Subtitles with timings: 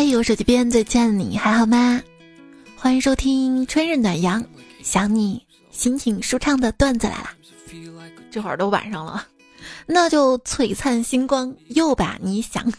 [0.00, 2.00] 嘿，我手机边最亲爱的你还好吗？
[2.76, 4.44] 欢迎收听春日暖阳，
[4.80, 7.34] 想你心情舒畅的段子来啦。
[8.30, 9.26] 这会儿都晚上了，
[9.86, 12.72] 那就璀璨星光又把你想。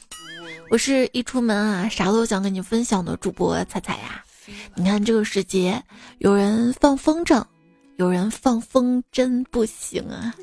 [0.71, 4.23] 我是一出门啊，啥都想跟你分享的主播彩彩呀。
[4.75, 5.83] 你看这个时节，
[6.19, 7.43] 有人放风筝，
[7.97, 10.33] 有人放风筝，不行啊。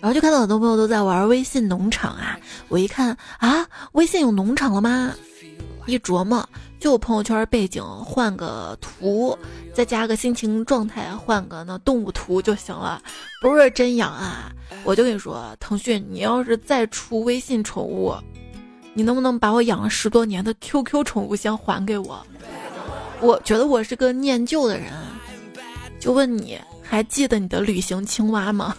[0.00, 5.12] 然后就看到很多朋友都在玩微信农场啊，我一看啊，微信有农场了吗？
[5.86, 6.46] 一琢磨，
[6.80, 9.38] 就朋友圈背景换个图，
[9.72, 13.00] 再加个心情状态，换个那动物图就行了，
[13.40, 14.52] 不是真养啊！
[14.82, 18.12] 我就跟你说，腾讯，你要是再出微信宠物，
[18.94, 22.24] 你能不能把我养了十多年的 QQ 宠物先还给我？
[23.20, 24.92] 我觉得我是个念旧的人，
[26.00, 28.76] 就问你，还记得你的旅行青蛙吗？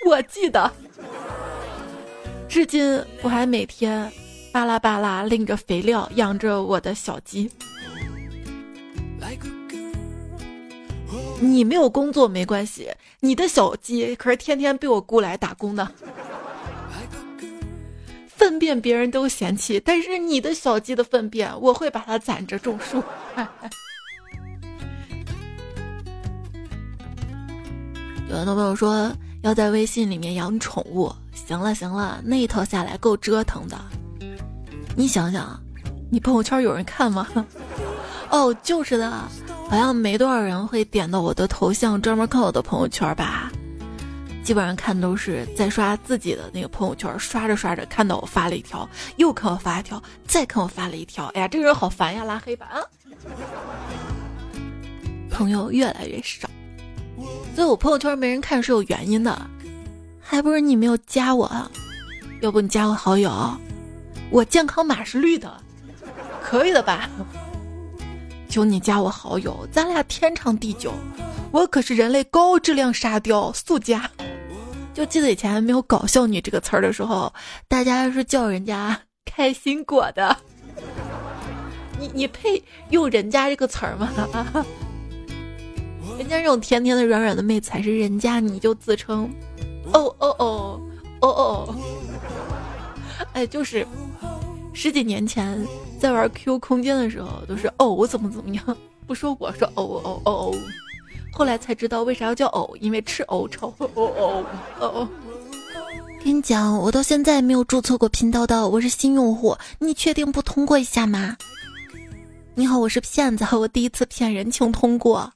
[0.06, 0.72] 我记得，
[2.48, 4.10] 至今我还每天
[4.50, 7.50] 巴拉巴拉拎着肥料养着我的小鸡。
[11.40, 15.86] 你没有工作没关系，你的小鸡可是天天被我雇来打工的。
[18.26, 23.02] 粪便别人都嫌弃，但是你的小鸡的粪便，我会把它攒着种树。
[28.28, 29.12] 有的朋友说。
[29.42, 33.78] 要在微信里面养宠物，行了行了，那一套下来够折腾的。
[34.94, 35.58] 你想想，
[36.10, 37.26] 你朋友圈有人看吗？
[38.30, 39.10] 哦，就是的，
[39.68, 43.50] 好像没多少人会点到我的头像专门看我的朋友圈吧？
[44.44, 52.80] 基本上看都是在刷自己的那个朋友圈，刷着刷着看到我发了一条，又看我发一条，再看我发了一条，哎呀，这个人好烦呀，拉黑吧啊！
[55.30, 56.48] 朋友越来越少。
[57.54, 59.40] 所以我朋友圈没人看是有原因的，
[60.20, 61.50] 还不是你没有加我？
[62.40, 63.30] 要不你加我好友？
[64.30, 65.52] 我健康码是绿的，
[66.42, 67.10] 可以的吧？
[68.48, 70.92] 求你加我好友，咱俩天长地久。
[71.52, 74.08] 我可是人类高质量沙雕速加。
[74.94, 77.32] 就记得以前没有“搞笑女”这个词儿的时候，
[77.68, 80.36] 大家是叫人家开心果的。
[81.98, 84.08] 你你配用人家这个词儿吗？
[86.20, 89.26] 人家这种甜甜的、软软的妹子才是人家，你就自称，
[89.90, 90.80] 哦哦哦
[91.22, 91.74] 哦哦，
[93.32, 93.86] 哎，就是
[94.74, 95.66] 十几年前
[95.98, 98.76] 在玩 Q 空间的时候，都是哦我怎么怎么样，
[99.06, 100.54] 不说我说哦哦哦哦，
[101.32, 103.72] 后来才知道为啥要叫藕，因为吃藕丑。
[103.78, 104.44] 哦哦
[104.78, 105.08] 哦哦，
[106.22, 111.34] 跟你讲，我到现在没有注册过拼叨叨，我是新用户，你确定不通过一下吗？
[112.54, 115.32] 你好，我是骗子，我第一次骗人，请通过。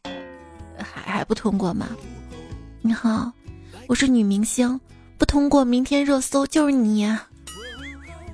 [0.79, 1.89] 还还不通过吗？
[2.81, 3.33] 你好，
[3.87, 4.81] 我是女明星，
[5.17, 7.17] 不通过明天热搜就是你。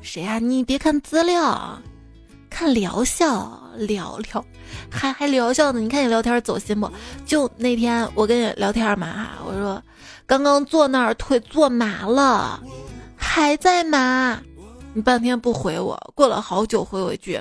[0.00, 0.38] 谁啊？
[0.38, 1.80] 你别看资料，
[2.48, 4.44] 看疗效，聊聊，
[4.90, 5.80] 还还疗效呢？
[5.80, 6.90] 你看你聊天走心不？
[7.26, 9.82] 就那天我跟你聊天嘛哈，我说
[10.26, 12.62] 刚刚坐那儿腿坐麻了，
[13.16, 14.40] 还在麻，
[14.94, 17.40] 你半天不回我，过了好久回我一句，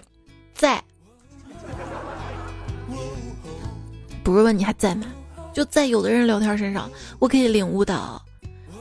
[0.54, 0.84] 在。
[4.32, 5.06] 不是问你还在吗？
[5.54, 8.22] 就在有的人聊天身上，我可以领悟到，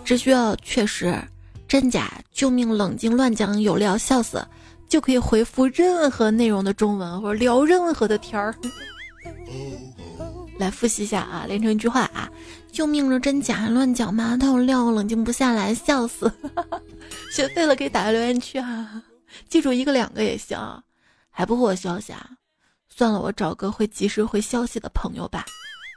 [0.04, 1.18] 只需要确实、
[1.66, 4.46] 真假、救命、冷静、乱讲、有料、笑死，
[4.88, 8.54] 就可以回复任何内容的中文或者聊任何的天儿。
[10.58, 12.28] 来复习一下啊，连成一句话啊：
[12.70, 16.30] 救命了，真假、乱讲嘛，他有料，冷静不下来，笑死。
[17.32, 19.02] 学废了可以打个留言区啊，
[19.48, 20.58] 记住一个两个也行，
[21.30, 22.28] 还不回我消息啊？
[22.98, 25.46] 算了，我找个会及时回消息的朋友吧，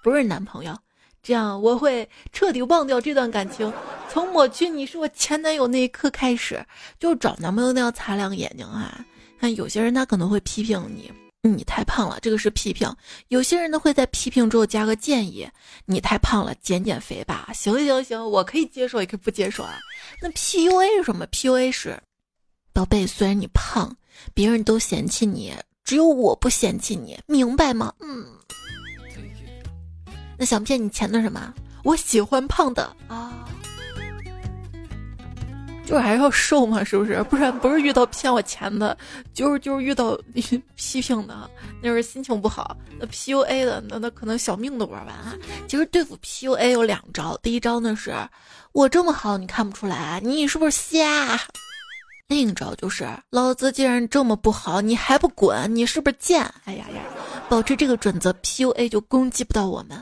[0.03, 0.77] 不是男朋友，
[1.23, 3.73] 这样我会彻底忘掉这段感情。
[4.07, 6.63] 从抹去你是我前男友那一刻开始，
[6.99, 9.03] 就找男朋友那要擦亮眼睛啊！
[9.39, 12.87] 看有些人他可能会批评你，你太胖了，这个是批评；
[13.29, 15.49] 有些人呢会在批评之后加个建议，
[15.85, 17.49] 你太胖了，减减肥吧。
[17.51, 19.79] 行行行，我可以接受，也可以不接受啊。
[20.21, 21.99] 那 PUA 是什么？PUA 是，
[22.71, 23.97] 宝贝，虽然你胖，
[24.35, 25.51] 别人都嫌弃你。
[25.91, 27.93] 只有我不嫌弃你，明白吗？
[27.99, 28.25] 嗯。
[30.37, 31.53] 那想骗你钱的什么？
[31.83, 33.45] 我喜欢胖的啊，
[35.85, 37.21] 就是还要瘦嘛，是不是？
[37.23, 38.97] 不然不是遇到骗我钱的，
[39.33, 41.51] 就是就是遇到批评的，
[41.83, 42.77] 那是心情不好。
[42.97, 45.35] 那 PUA 的，那那可能小命都玩完啊。
[45.67, 48.15] 其实对付 PUA 有两招，第一招呢是，
[48.71, 51.37] 我这么好你看不出来，你是不是瞎？
[52.31, 55.75] 另一招就是，老子既然这么不好，你还不滚？
[55.75, 56.41] 你是不是贱？
[56.63, 57.01] 哎呀呀，
[57.49, 60.01] 保持这个准则，PUA 就攻击不到我们。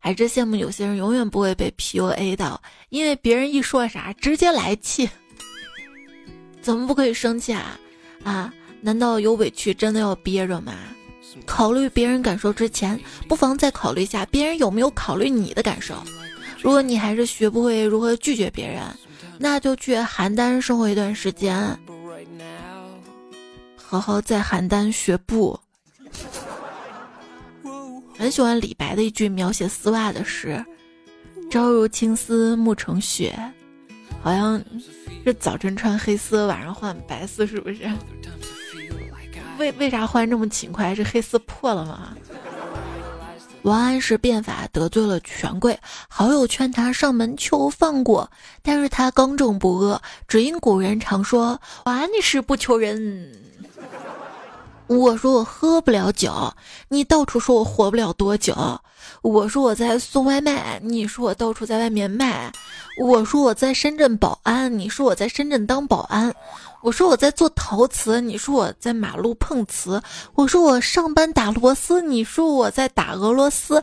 [0.00, 5.08] 还真羡慕有些人永远不会被 PUA 到，因为别人一说啥，直接来气。
[6.60, 7.78] 怎么不可以生气啊？
[8.24, 10.74] 啊，难道有委屈真的要憋着吗？
[11.46, 15.94] 考虑别人感受之前，不妨再考虑一下别人有没有考虑你的感受。
[16.60, 18.82] 如果你还是学不会如何拒绝别人，
[19.42, 21.74] 那就去邯郸生活一段时间，
[23.74, 25.58] 好好在邯郸学步。
[28.18, 30.62] 很喜欢李白的一句描写丝袜的诗
[31.50, 33.34] ：“朝如青丝暮成雪。”
[34.22, 34.62] 好像
[35.24, 37.90] 是早晨穿黑丝，晚上换白丝，是不是？
[39.58, 40.94] 为为啥换这么勤快？
[40.94, 42.14] 是黑丝破了吗？
[43.62, 45.78] 王安石变法得罪了权贵，
[46.08, 48.30] 好友劝他上门求放过，
[48.62, 53.32] 但是他刚正不阿，只因古人常说“王安石不求人”。
[54.88, 56.52] 我说我喝不了酒，
[56.88, 58.56] 你到处说我活不了多久。
[59.22, 62.50] 我说我在送外卖，你说我到处在外面卖。
[62.98, 66.34] 我说我在深圳保安，你说我在深圳当保安。
[66.82, 70.00] 我说我在做陶瓷，你说我在马路碰瓷；
[70.34, 73.80] 我说我上班打螺丝，你说我在打俄罗斯；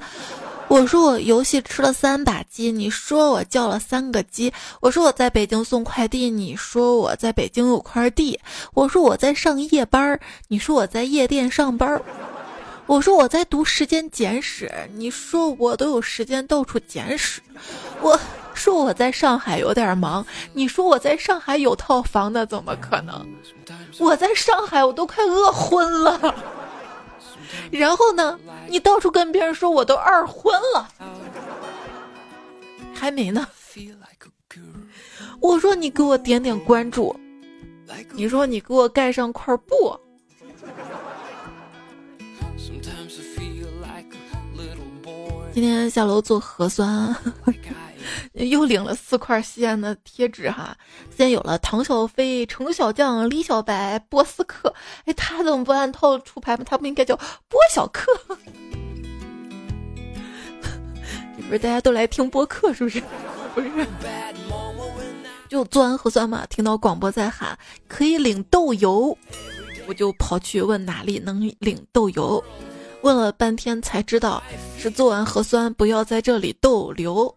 [0.68, 4.52] 我说我游戏吃了三把鸡，你说我叫了三个鸡；
[4.82, 8.38] 我说我在北京送快递，你说我在北京有块地；
[8.74, 12.00] 我说我在上夜班，你说我在夜店上班；
[12.88, 17.42] 我说我在读《时间简史》，你说我都有时间到处捡屎。
[18.02, 18.20] 我。
[18.58, 23.24] 说我在上海有点忙，你说我在上海有套房的，怎么可能？
[24.00, 26.34] 我在上海我都快饿昏了。
[27.70, 30.90] 然后呢，你到处跟别人说我都二婚了，
[32.96, 33.48] 还没呢。
[35.40, 37.16] 我说你给我点点关注，
[38.14, 39.96] 你说你给我盖上块布。
[45.58, 47.16] 今天下楼做核酸。
[48.34, 50.78] 又领了四块西安的贴纸哈，
[51.10, 54.72] 现在有了唐小飞、程小将、李小白、波斯克，
[55.06, 56.64] 哎，他怎么不按套路出牌吗？
[56.64, 58.06] 他不应该叫波小克？
[61.50, 63.02] 不是大家都来听播客是不是？
[63.56, 63.68] 不是，
[65.50, 67.58] 就做完核酸嘛，听到广播在喊
[67.88, 69.18] 可以领豆油，
[69.88, 72.44] 我就跑去问哪里能领豆油，
[73.02, 74.42] 问了半天才知道
[74.78, 77.34] 是做完核酸不要在这里逗留。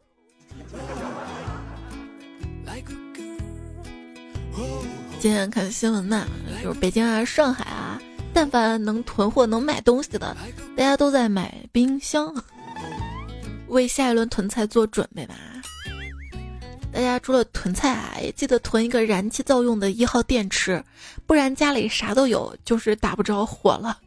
[5.18, 6.26] 今天看新闻嘛，
[6.62, 8.00] 就是北京啊、上海啊，
[8.32, 10.34] 但凡能囤货、能买东西的，
[10.74, 12.34] 大家都在买冰箱，
[13.68, 15.34] 为下一轮囤菜做准备吧。
[16.90, 20.82] 大家除了囤菜啊，也记得囤一个燃气灶用的一号电池，
[21.26, 23.98] 不然家里啥都有，就是打不着火了。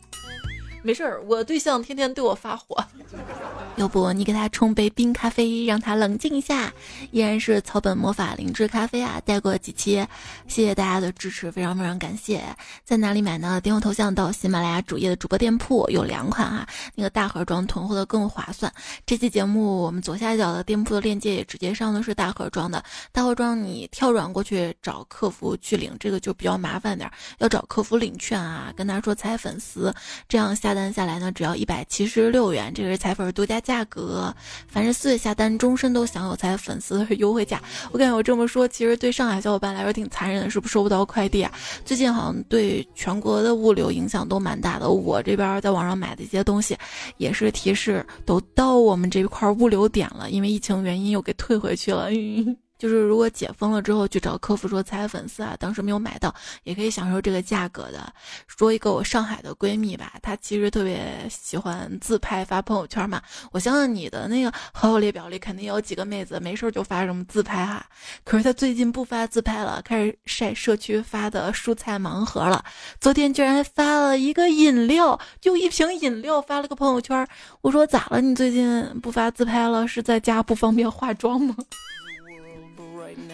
[0.85, 2.85] 没事儿，我对象天天对我发火。
[3.77, 6.71] 要不你给他冲杯冰咖啡，让他冷静一下。
[7.11, 10.05] 依然是草本魔法灵芝咖啡啊，带过几期，
[10.45, 12.43] 谢谢大家的支持，非常非常感谢。
[12.83, 13.61] 在哪里买呢？
[13.61, 18.71] 点我头像到喜马拉雅主页的主播店铺有两款哈，那个大盒装囤货的更划算。
[19.05, 22.83] 这期节目我们左下角的店铺的链接也直接上的是大盒装的，
[23.13, 27.09] 大盒装你跳转过去找客服去领，这个就比较麻烦点，
[27.39, 29.93] 要找客服领券啊，跟他说踩粉丝，
[30.27, 30.72] 这样下。
[30.73, 34.35] 下单下来呢，只要一百七十六元，这个是彩粉独家价格。
[34.67, 37.61] 凡是四月下单，终身都享有彩粉丝的优惠价。
[37.91, 41.51] 我感觉我这么说，其实对上海小伙伴来说挺残忍的，是不是收不到快递啊？
[41.85, 44.89] 最近好像对全国的物流影响都蛮大的。
[44.89, 46.75] 我这边在网上买的一些东西，
[47.17, 52.09] 也是提示都到我们这块物流点了，因为疫情原因又给退回去了。
[52.83, 56.35] 就是如果解封了之后去找客服说踩粉丝啊，当时没有买到，
[56.65, 58.13] 也可以享受这个价格的。
[58.45, 63.21] 说一个我上海的闺蜜吧，她其实特别喜欢自拍发朋友圈嘛。
[63.53, 67.85] 我相信你的那个好友列表里肯定有几个妹子没事就发什么自拍哈。
[68.25, 72.65] 可是她最近不发自拍了，开始晒社区发的蔬菜盲盒了。
[72.99, 77.25] 昨天居然发了一个饮料，就一瓶饮料发了个朋友圈。
[77.61, 78.19] 我说咋了？
[78.19, 79.87] 你最近不发自拍了？
[79.87, 81.55] 是在家不方便化妆吗？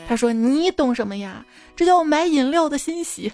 [0.08, 1.46] 他说：“你懂什么呀？
[1.76, 3.32] 这叫买饮料的欣喜。”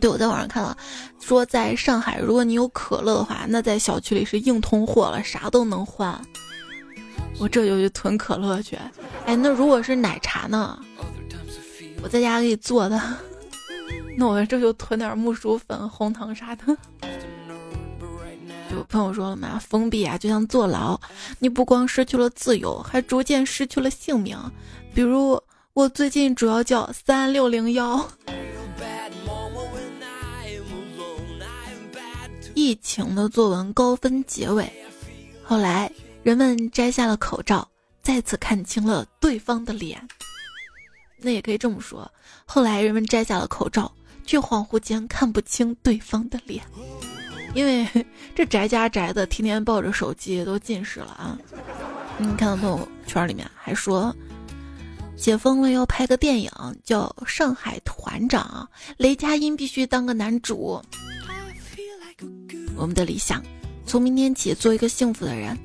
[0.00, 0.76] 对，我在网上看了，
[1.20, 6.18] 说在上海，如果你有可乐的话，那在小区里是硬通货了，啥都能换。
[7.38, 8.78] 我这就去囤可乐去。
[9.26, 10.78] 哎，那如果是奶茶呢？
[12.02, 12.98] 我在家给你做的，
[14.16, 16.76] 那我这就囤点木薯粉、红糖啥的。
[18.72, 21.00] 有朋友说了嘛，封闭啊，就像坐牢，
[21.38, 24.38] 你不光失去了自由，还逐渐失去了性命。
[24.94, 25.40] 比如。
[25.72, 28.06] 我最近主要叫三六零幺。
[32.54, 34.70] 疫情的作文高分结尾，
[35.44, 35.90] 后来
[36.24, 37.66] 人们摘下了口罩，
[38.02, 40.06] 再次看清了对方的脸。
[41.18, 42.10] 那也可以这么说，
[42.44, 43.90] 后来人们摘下了口罩，
[44.26, 46.64] 却恍惚间看不清对方的脸，
[47.54, 47.86] 因为
[48.34, 51.38] 这宅家宅的，天天抱着手机都近视了啊！
[52.18, 54.14] 你看到朋友圈里面还说，
[55.16, 56.50] 解封了要拍个电影
[56.84, 60.80] 叫《上海团长》，雷佳音必须当个男主。
[62.76, 63.42] 我们的理想，
[63.84, 65.58] 从明天起做一个幸福的人，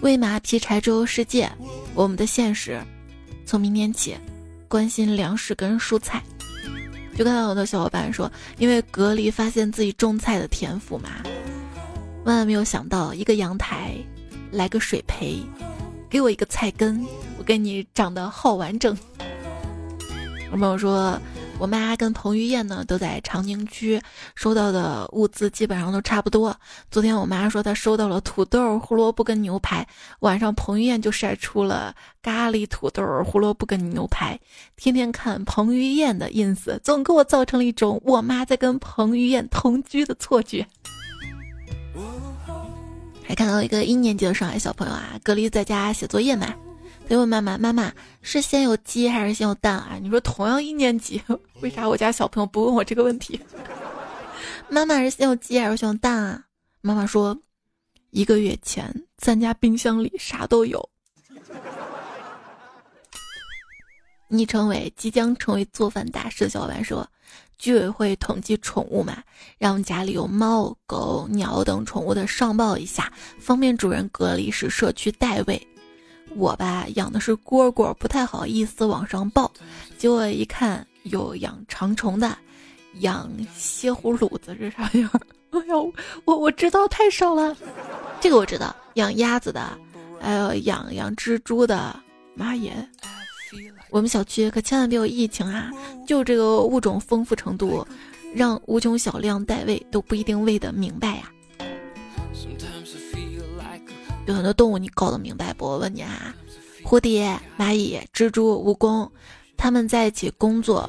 [0.00, 1.50] 喂马劈柴周游世界。
[1.94, 2.80] 我们的现实，
[3.44, 4.16] 从明天起
[4.68, 6.22] 关心粮食跟蔬菜。
[7.14, 11.10] 就看到有的小伙伴说，因为隔离发现自己种菜的天赋嘛，
[12.24, 13.94] 万万没有想到一个阳台
[14.50, 15.42] 来个水培，
[16.08, 17.04] 给我一个菜根，
[17.38, 18.96] 我给你长得好完整。
[20.50, 21.20] 我朋友说。
[21.58, 24.00] 我妈跟彭于晏呢都在长宁区，
[24.34, 26.58] 收到的物资基本上都差不多。
[26.90, 29.86] 昨天我妈说她收到了土豆、胡萝卜跟牛排，
[30.20, 34.36] 晚上彭于晏就晒出了咖喱土豆、胡萝卜跟牛排。
[34.76, 40.66] 天天看彭于晏的 ins，总给我造成了一种我妈在跟彭于晏同居的错觉。
[43.22, 46.52] 还看到一个一年级的上海小朋友啊，隔离在家写作业呢。
[47.08, 47.92] 他问妈妈：“妈妈
[48.22, 51.20] 是先有鸡还是先有蛋啊？”你说同样一年级，
[51.60, 53.38] 为啥我家小朋友不问我这个问题？
[54.70, 56.42] 妈妈是先有鸡还是先有蛋啊？
[56.80, 57.38] 妈妈说
[58.10, 60.88] ：“一个月前咱家冰箱里啥都有。”
[64.28, 67.06] 昵称为即将成为做饭大师的小伙伴说
[67.58, 69.22] ：“居委会统计宠物嘛，
[69.58, 75.68] 让家里有猫、狗、鸟等宠物的上报一下，方便主人隔离时社区代喂。”
[76.36, 79.50] 我吧养的是蝈蝈，不太好意思往上报。
[79.98, 82.36] 结果一看，有养长虫的，
[83.00, 85.10] 养蝎葫芦子是啥样？
[85.50, 85.92] 哎呦，
[86.24, 87.56] 我我知道太少了。
[88.20, 89.78] 这个我知道，养鸭子的，
[90.20, 91.94] 还有养养蜘蛛的。
[92.34, 92.74] 妈耶！
[93.90, 95.70] 我们小区可千万别有疫情啊！
[96.06, 97.86] 就这个物种丰富程度，
[98.34, 101.30] 让无穷小量代喂都不一定喂得明白呀。
[104.26, 105.66] 有很多动物，你搞得明白不？
[105.66, 106.34] 我问你啊，
[106.84, 109.08] 蝴蝶、蚂蚁、蜘蛛、蜈蚣，
[109.56, 110.88] 他们在一起工作，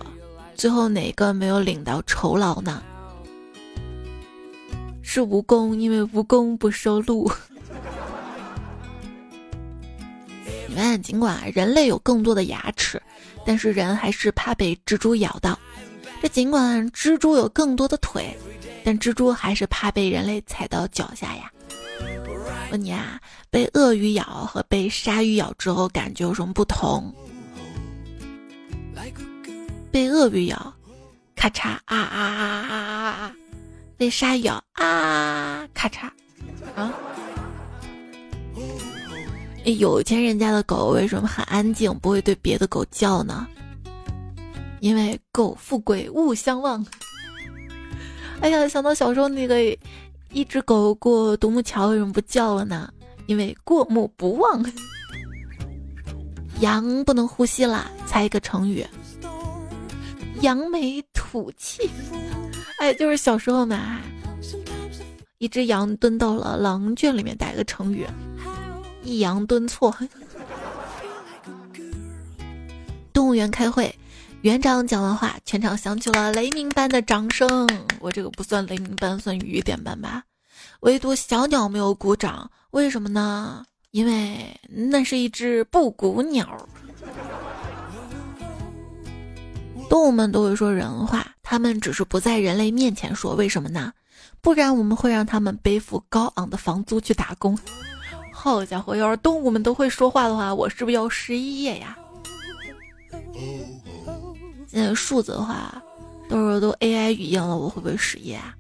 [0.56, 2.84] 最后哪个没有领到酬劳呢？
[5.02, 7.32] 是蜈蚣，因为蜈蚣不收路。
[10.68, 13.02] 你们尽管人类有更多的牙齿，
[13.46, 15.58] 但是人还是怕被蜘蛛咬到。
[16.22, 18.36] 这尽管蜘蛛有更多的腿，
[18.84, 21.52] 但蜘蛛还是怕被人类踩到脚下呀。
[22.74, 27.14] 问你啊，被鳄鱼咬和被鲨鱼咬之后感觉有什么不同？
[29.92, 30.74] 被鳄鱼咬，
[31.36, 33.36] 咔嚓啊啊啊啊啊啊！
[33.96, 36.10] 被鲨咬啊，咔嚓
[36.74, 36.92] 啊！
[39.66, 43.48] 有钱人家的狗为什么很安静，不会对别的狗叫呢？
[44.80, 46.84] 因为狗富贵勿相忘。
[48.42, 49.56] 哎呀，想到小时候那个。
[50.34, 52.92] 一只狗过独木桥为什么不叫了呢？
[53.28, 54.66] 因为过目不忘。
[56.60, 58.86] 羊不能呼吸了，猜一个成语。
[60.42, 61.90] 扬眉吐气。
[62.80, 64.02] 哎，就是小时候嘛，
[65.38, 68.06] 一只羊蹲到了狼圈里面，打一个成语，
[69.04, 69.96] 抑扬顿挫。
[73.14, 73.94] 动物园开会，
[74.44, 77.66] 园长讲完话，全场响起了雷鸣般的掌声。
[78.02, 80.22] 我这个不算雷鸣般，算雨点般吧。
[80.82, 83.64] 唯独小鸟没有鼓掌，为什么呢？
[83.92, 86.68] 因为那是一只布谷鸟。
[89.90, 93.36] 动物们都会说人话，它们只是不在人类面前说。
[93.36, 93.94] 为什么呢？
[94.42, 97.58] 不然我们会让它们背负高昂的房租去打工。
[98.34, 101.98] 好家伙，要是动物们都会说话的话，我是不是要失业呀？
[104.74, 105.80] 现在数字的话，
[106.28, 108.56] 到时候都 AI 语音了，我会不会失业啊？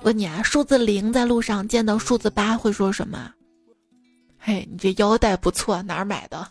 [0.00, 3.30] 问你啊，数字零在路上见到数字八会说什么？
[4.38, 6.50] 嘿，你这腰带不错，哪儿买的？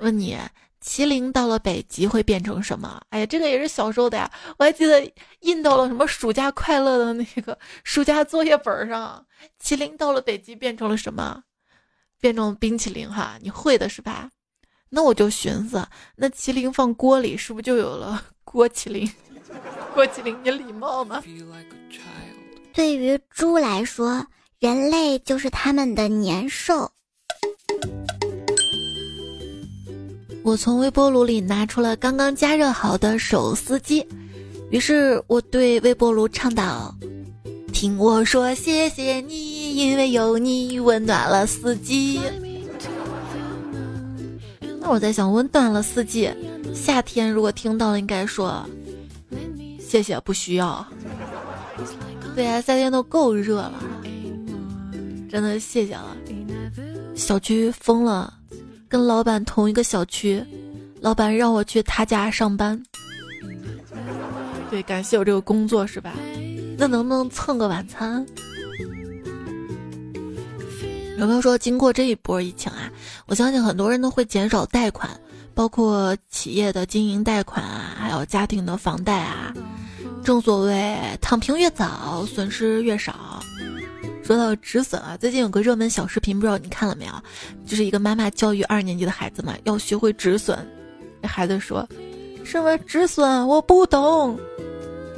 [0.00, 0.36] 问你，
[0.84, 3.00] 麒麟到了北极会变成什么？
[3.08, 9.24] 哎呀，这个也是小时候的呀，我还记得印到了什么暑假快乐的那个暑假作业本上。
[9.62, 11.42] 麒麟到了北极变成了什么？
[12.20, 14.28] 变成冰淇淋哈，你会的是吧？
[14.96, 19.06] 那我就寻思，那麒麟放锅里是不是就有了 郭麒麟？
[19.92, 21.22] 郭麒麟，你礼貌吗？
[22.72, 24.26] 对于猪来说，
[24.58, 26.90] 人类就是他们的年兽。
[30.42, 34.02] 我从微波炉里拿出了刚刚加热好的手撕鸡，
[34.70, 36.94] 于是我对微波炉唱道
[37.70, 42.18] ：“听我说，谢谢你，因为有你温暖了四季。”
[44.88, 46.30] 我在想，温暖了四季，
[46.74, 48.64] 夏天如果听到了，应该说。
[49.80, 50.84] 谢谢，不需要。
[52.34, 53.74] 对呀，夏天都够热了，
[55.30, 56.16] 真的谢谢了。
[57.14, 58.34] 小区封了，
[58.88, 60.44] 跟老板同一个小区，
[61.00, 62.80] 老板让我去他家上班。
[64.68, 66.12] 对，感谢我这个工作是吧？
[66.76, 68.26] 那能不能蹭个晚餐？
[71.18, 72.90] 有没有说经过这一波疫情啊？
[73.26, 75.10] 我相信很多人都会减少贷款，
[75.54, 79.52] 包括企业的经营贷款啊，还有家庭的房贷啊。
[80.22, 83.42] 正所谓躺平越早，损失越少。
[84.22, 87.12] 说到止损啊，最近有个热门小视频，不知道你看了没有？
[87.64, 90.58] 就是一个妈妈教育二年级的孩子嘛，要学会止损。
[91.22, 91.88] 这孩子说
[92.44, 93.46] ：“什么止损？
[93.46, 94.38] 我不懂，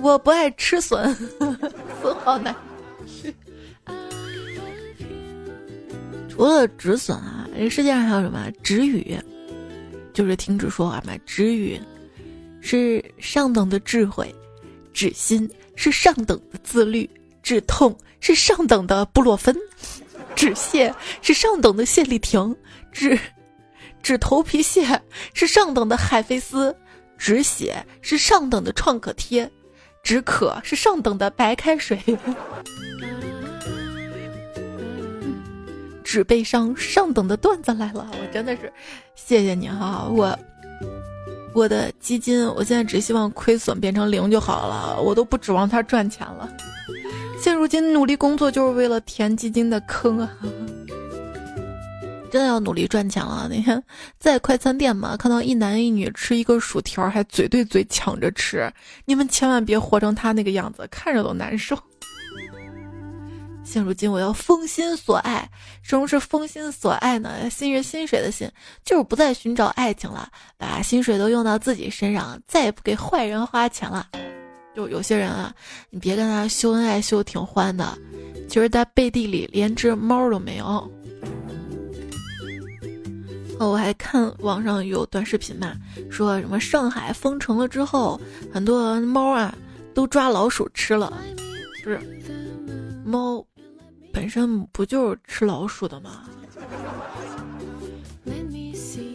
[0.00, 1.12] 我不爱吃笋，
[2.02, 2.54] 损好难
[6.38, 9.18] 除了止损啊，这世界上还有什么止语？
[10.14, 11.12] 就是停止说话嘛。
[11.26, 11.80] 止语
[12.60, 14.32] 是上等的智慧，
[14.94, 17.10] 止心是上等的自律，
[17.42, 19.52] 止痛是上等的布洛芬，
[20.36, 22.54] 止泻是上等的泻立停，
[22.92, 23.18] 止
[24.00, 24.86] 止头皮屑
[25.34, 26.72] 是上等的海飞丝，
[27.18, 29.50] 止血是上等的创可贴，
[30.04, 32.00] 止渴是上等的白开水。
[36.08, 38.72] 纸悲伤上等的段子来了，我真的是
[39.14, 40.08] 谢谢你哈！
[40.10, 40.34] 我
[41.52, 46.50] 我的基金，我现在只希望亏损变成零就好了，我都不指望它赚钱了。
[47.38, 50.34] 现如今努力工作就是为了填基金的坑啊！
[52.30, 53.46] 真的要努力赚钱了。
[53.50, 53.82] 你看，
[54.18, 58.72] 在快餐店嘛，看到一男一女吃一个薯条，还嘴对嘴抢着吃，
[59.04, 61.78] 你们千万别活成他那个样子，看着都难受。
[63.68, 65.46] 现如今，我要封心所爱。
[65.82, 67.50] 什么是封心所爱呢？
[67.50, 68.50] 心是薪水的心，
[68.82, 74.08] 就是不再寻找爱情了，把薪水都用到自己身上，再也不给坏人花钱了。
[74.74, 75.54] 就有些人啊，
[75.90, 77.98] 你别跟他秀恩爱秀挺欢的，
[78.48, 80.64] 其实，他背地里连只猫都没有。
[83.58, 85.76] 哦，我还看网上有短视频嘛，
[86.10, 88.18] 说什么上海封城了之后，
[88.50, 89.54] 很多猫啊
[89.92, 91.12] 都抓老鼠吃了，
[91.84, 92.00] 不是
[93.04, 93.44] 猫。
[94.18, 96.24] 本身不就是吃老鼠的吗？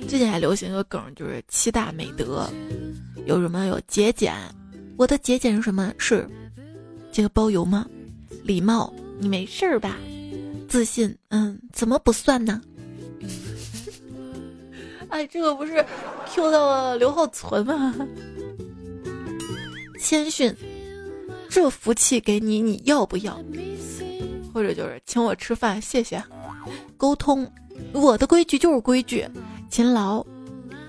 [0.07, 2.49] 最近还流行一个梗，就是七大美德，
[3.25, 3.65] 有什么？
[3.65, 4.33] 有节俭，
[4.95, 5.93] 我的节俭是什么？
[5.97, 6.25] 是
[7.11, 7.85] 这个包邮吗？
[8.43, 9.97] 礼貌，你没事儿吧？
[10.69, 12.61] 自信，嗯，怎么不算呢？
[15.11, 15.85] 哎，这个不是
[16.27, 17.93] Q 到了刘浩存吗？
[19.99, 20.55] 谦逊，
[21.49, 23.37] 这福气给你，你要不要？
[24.53, 26.23] 或者就是请我吃饭，谢谢。
[26.95, 27.51] 沟通，
[27.91, 29.27] 我的规矩就是规矩。
[29.69, 30.23] 勤劳，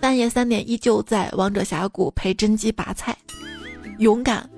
[0.01, 3.17] 半夜三点依旧在王者峡谷陪甄姬拔菜。
[3.99, 4.49] 勇敢，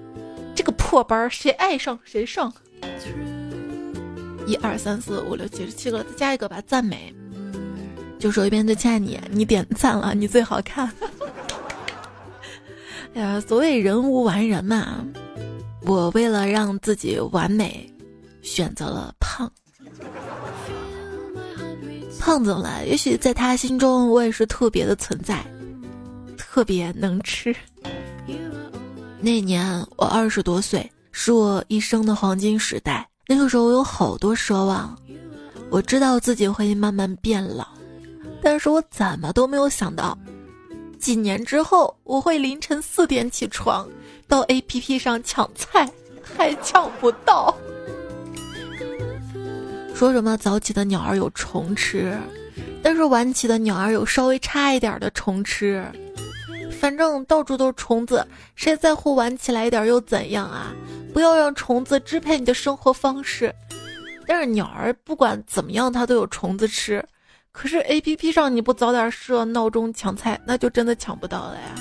[0.54, 2.52] 这个破班谁爱上谁上。
[4.46, 6.60] 一二三四五六七十七个，再加一个吧。
[6.66, 7.14] 赞美，
[8.18, 10.90] 就说一遍最亲爱你，你点赞了，你最好看。
[13.14, 15.04] 哎呀，所谓人无完人嘛，
[15.82, 17.92] 我为了让自己完美。
[18.46, 19.50] 选择了胖，
[22.20, 22.86] 胖怎么了？
[22.86, 25.44] 也许在他心中，我也是特别的存在，
[26.38, 27.54] 特别能吃。
[29.20, 33.06] 那年我二十多岁，是我一生的黄金时代。
[33.26, 34.96] 那个时候我有好多奢望，
[35.68, 37.66] 我知道自己会慢慢变老，
[38.40, 40.16] 但是我怎么都没有想到，
[41.00, 43.88] 几年之后我会凌晨四点起床，
[44.28, 45.90] 到 APP 上抢菜，
[46.22, 47.52] 还抢不到。
[49.96, 52.14] 说什么早起的鸟儿有虫吃，
[52.82, 55.82] 但是晚起的鸟儿有稍微差一点的虫吃。
[56.78, 58.22] 反正到处都是虫子，
[58.56, 60.70] 谁在乎晚起来一点又怎样啊？
[61.14, 63.50] 不要让虫子支配你的生活方式。
[64.26, 67.02] 但是鸟儿不管怎么样，它都有虫子吃。
[67.50, 71.74] 可是 A P P 上你不早点设闹钟抢菜，那就真的抢不到了呀。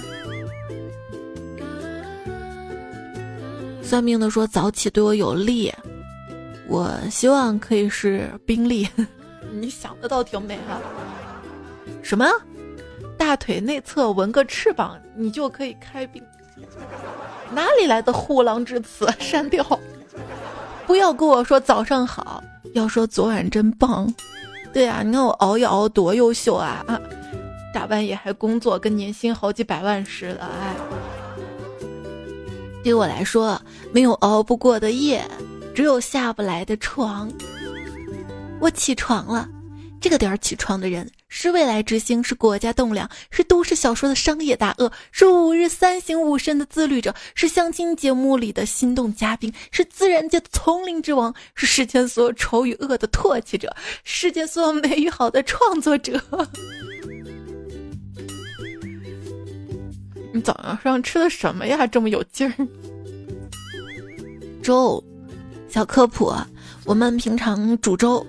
[3.84, 5.70] 算命的说早起对我有利。
[6.68, 8.88] 我希望可以是宾利，
[9.54, 10.80] 你想的倒挺美哈。
[12.02, 12.26] 什么？
[13.18, 16.22] 大腿内侧纹个翅膀，你就可以开宾？
[17.52, 19.08] 哪里来的护狼之词？
[19.20, 19.64] 删掉！
[20.86, 24.14] 不要跟我说早上好，要说昨晚真棒。
[24.74, 27.00] 对啊，你看我熬一熬多优秀啊啊！
[27.74, 30.42] 大半夜还工作，跟年薪好几百万似的。
[30.46, 30.76] 哎，
[32.84, 33.60] 对我来说，
[33.94, 35.24] 没有熬不过的夜。
[35.76, 37.30] 只有下不来的床。
[38.62, 39.48] 我起床了，
[40.00, 56.22] 这个点儿起床的人，是未来之星，是国家栋梁，是都市小说的商业大鳄，是五日三省吾身的自律者，是相亲节目里的心动嘉宾，是自然界的丛林之王，是世间所有丑与恶的唾弃者，世间所有美与好的创作者。
[60.34, 61.86] 你早上吃的什么呀？
[61.86, 62.68] 这么有劲儿？
[64.64, 65.04] 粥，
[65.76, 66.34] 小科普，
[66.86, 68.26] 我们平常煮粥。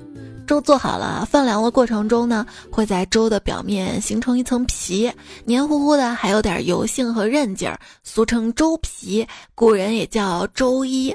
[0.49, 5.09] 粥做好了，放凉的过程中呢，会在粥的表面形成一层皮，
[5.45, 9.25] 黏糊糊的，还有点油性和韧劲儿，俗称粥皮。
[9.55, 11.15] 古人也叫粥衣。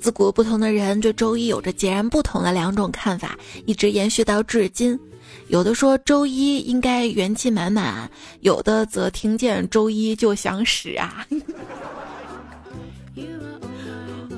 [0.00, 4.98] 自古不同的人对粥衣有着截然不同的两种看法，一直延续到至今。
[5.46, 8.10] 有的说周一应该元气满满，
[8.40, 11.24] 有的则听见周一就想屎啊。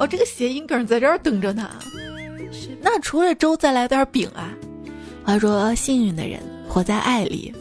[0.01, 1.71] 哦，这个谐音梗在这儿等着呢。
[2.81, 4.57] 那除了粥，再来点饼啊！
[5.23, 7.55] 话说，幸运的人活在爱里，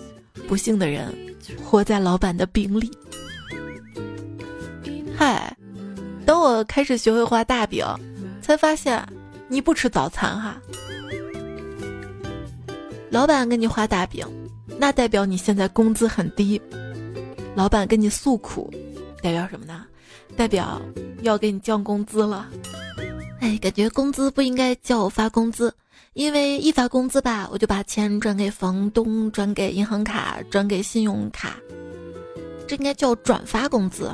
[0.48, 1.14] 不幸的人
[1.62, 2.90] 活在老板的饼里。
[5.18, 5.54] 嗨，
[6.26, 7.86] 等我开始学会画大饼，
[8.42, 9.06] 才发现
[9.50, 10.58] 你不吃早餐哈。
[13.10, 14.26] 老板给你画大饼，
[14.78, 16.60] 那代表你现在工资很低。
[17.54, 18.74] 老板跟你诉苦，
[19.22, 19.86] 代表什么呢？
[20.36, 20.82] 代表
[21.22, 22.48] 要给你降工资了。
[23.42, 25.74] 哎，感觉工资不应该叫我发工资，
[26.14, 31.56] 因为一发工资吧，我就把钱转给房东，转给银行卡，转给信用卡，
[32.68, 34.14] 这应该叫转发工资。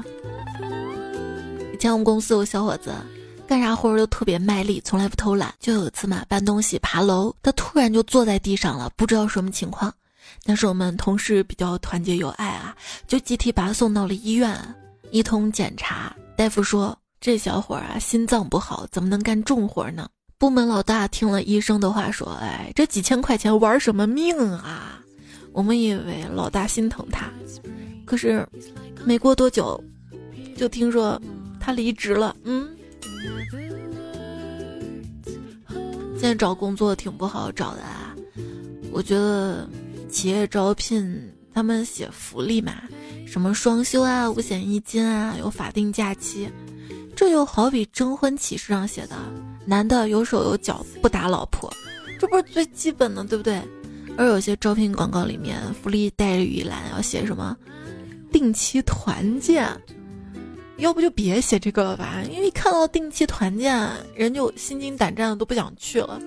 [1.73, 2.93] 以前我们公司有小伙子，
[3.47, 5.53] 干啥活都特别卖力，从来不偷懒。
[5.59, 9.93] 就有一次嘛，搬东西爬楼，他突然就坐在地上了，不知道什么情况。
[10.43, 12.75] 但是我们同事比较团结友爱啊，
[13.07, 14.55] 就集体把他送到了医院，
[15.11, 16.97] 一通检查，大夫说。
[17.21, 20.07] 这小伙啊，心脏不好，怎么能干重活呢？
[20.37, 25.01] 部门老大听了医生的话，说：“哎，这几千块钱玩什么命啊？”
[25.51, 27.31] 我们以为老大心疼他，
[28.05, 28.47] 可是
[29.03, 29.81] 没过多久，
[30.55, 31.19] 就听说
[31.59, 32.35] 他离职了。
[32.43, 32.69] 嗯，
[36.11, 38.15] 现在找工作挺不好找的啊。
[38.91, 39.67] 我觉得
[40.09, 42.73] 企业招聘他们写福利嘛，
[43.25, 46.49] 什么双休啊、五险一金啊、有法定假期。
[47.15, 49.15] 这就好比征婚启事上写的，
[49.65, 51.73] 男的有手有脚不打老婆，
[52.19, 53.61] 这不是最基本的，对不对？
[54.17, 57.55] 而有些招聘广告里面福利待遇一栏要写什么，
[58.33, 59.65] 定期团建，
[60.75, 62.21] 要不就别写这个了吧？
[62.29, 66.19] 因为看到定期团建，人就心惊胆战的都不想去了。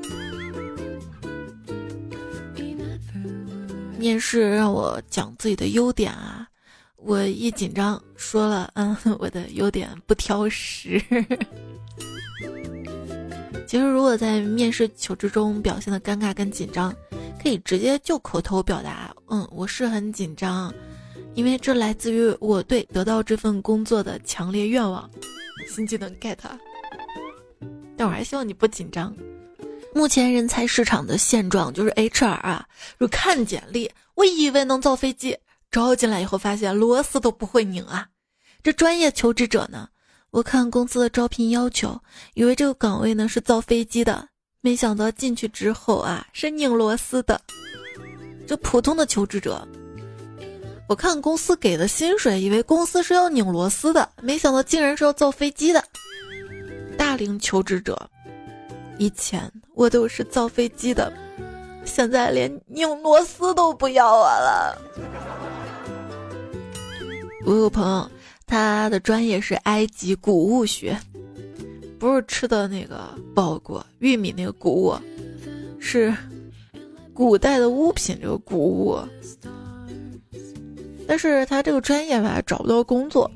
[3.99, 6.47] 面试让我讲自己的优点啊。
[6.97, 11.01] 我一紧张，说了，嗯，我的优点不挑食。
[13.67, 16.95] 其实，如果在面试求职中表现的尴尬跟紧张，
[17.43, 20.73] 可以直接就口头表达，嗯，我是很紧张，
[21.35, 25.09] 因为这来自于我对得到这份工作的强烈愿望。
[25.69, 26.39] 新技能 get，
[27.97, 29.15] 但我还希望你不紧张。
[29.99, 32.65] 目前人才市场的现状就是 HR 啊，
[32.99, 35.37] 如看简历，我以为能造飞机。
[35.73, 38.07] 招进来以后，发现螺丝都不会拧啊！
[38.63, 39.89] 这专业求职者呢？
[40.31, 42.01] 我看公司的招聘要求，
[42.35, 44.29] 以为这个岗位呢是造飞机的，
[44.61, 47.41] 没想到进去之后啊是拧螺丝的。
[48.47, 49.67] 这普通的求职者，
[50.89, 55.85] 我看公司给的薪水，以为公司是要拧螺丝的，没想到竟然是要造飞机的。
[56.97, 58.09] 大龄求职者，
[58.97, 61.12] 以前我都是造飞机的，
[61.85, 64.77] 现在连拧螺丝都不要我了。
[67.47, 68.11] 我有朋友，
[68.45, 70.99] 他的专业是埃及谷物学，
[71.97, 74.95] 不是吃的那个包裹玉米那个谷物，
[75.79, 76.12] 是
[77.14, 78.99] 古代的物品这个谷物。
[81.07, 83.31] 但是他这个专业吧找不到工作，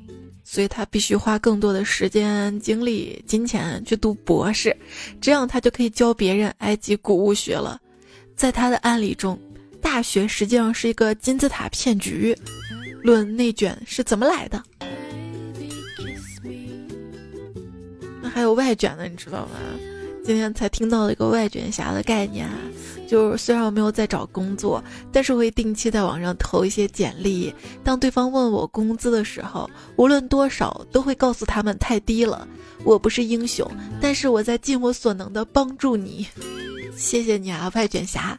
[0.52, 4.76] 所以他必须花更多的时间、精力、金钱去读博士，
[5.18, 7.80] 这样他就可以教别人埃及古物学了。
[8.36, 9.40] 在他的案例中，
[9.80, 12.36] 大学实际上是一个金字塔骗局。
[13.02, 14.62] 论内卷是怎么来的？
[18.20, 19.52] 那还有外卷的，你知道吗？
[20.22, 22.46] 今天才听到了一个外卷侠的概念，
[23.12, 27.54] 就是虽然我没有在找工作，但是会定期在网上投一些简历。
[27.84, 32.48] 当对方问我工资的时候，无论多少，都会告诉他们太低了。
[32.84, 33.70] 我不是英雄，
[34.00, 36.26] 但是我在尽我所能的帮助你。
[36.96, 38.38] 谢谢你啊，外卷侠。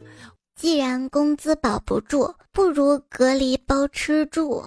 [0.55, 4.63] 既然工资保不住，不如隔离包吃住。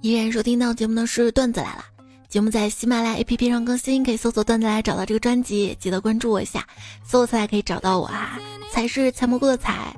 [0.00, 1.84] 依然收听到节目的是段子来了。
[2.30, 6.64] 节目在喜马拉雅 APP 上更新，可以搜索“段子来”找到这个专辑，记得关注我一下，
[7.02, 8.38] 搜索来可以找到我啊。
[8.70, 9.92] 才是采蘑菇的彩，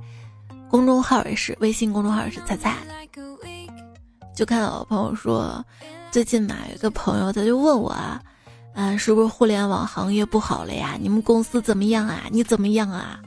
[0.71, 2.79] 公众号也是，微信公众号也是菜菜。
[4.35, 5.63] 就看到我朋友说，
[6.11, 8.19] 最近嘛，有一个朋友他就问我啊，
[8.75, 10.97] 啊，是不是互联网行业不好了呀？
[10.99, 12.23] 你们公司怎么样啊？
[12.31, 13.21] 你怎么样啊？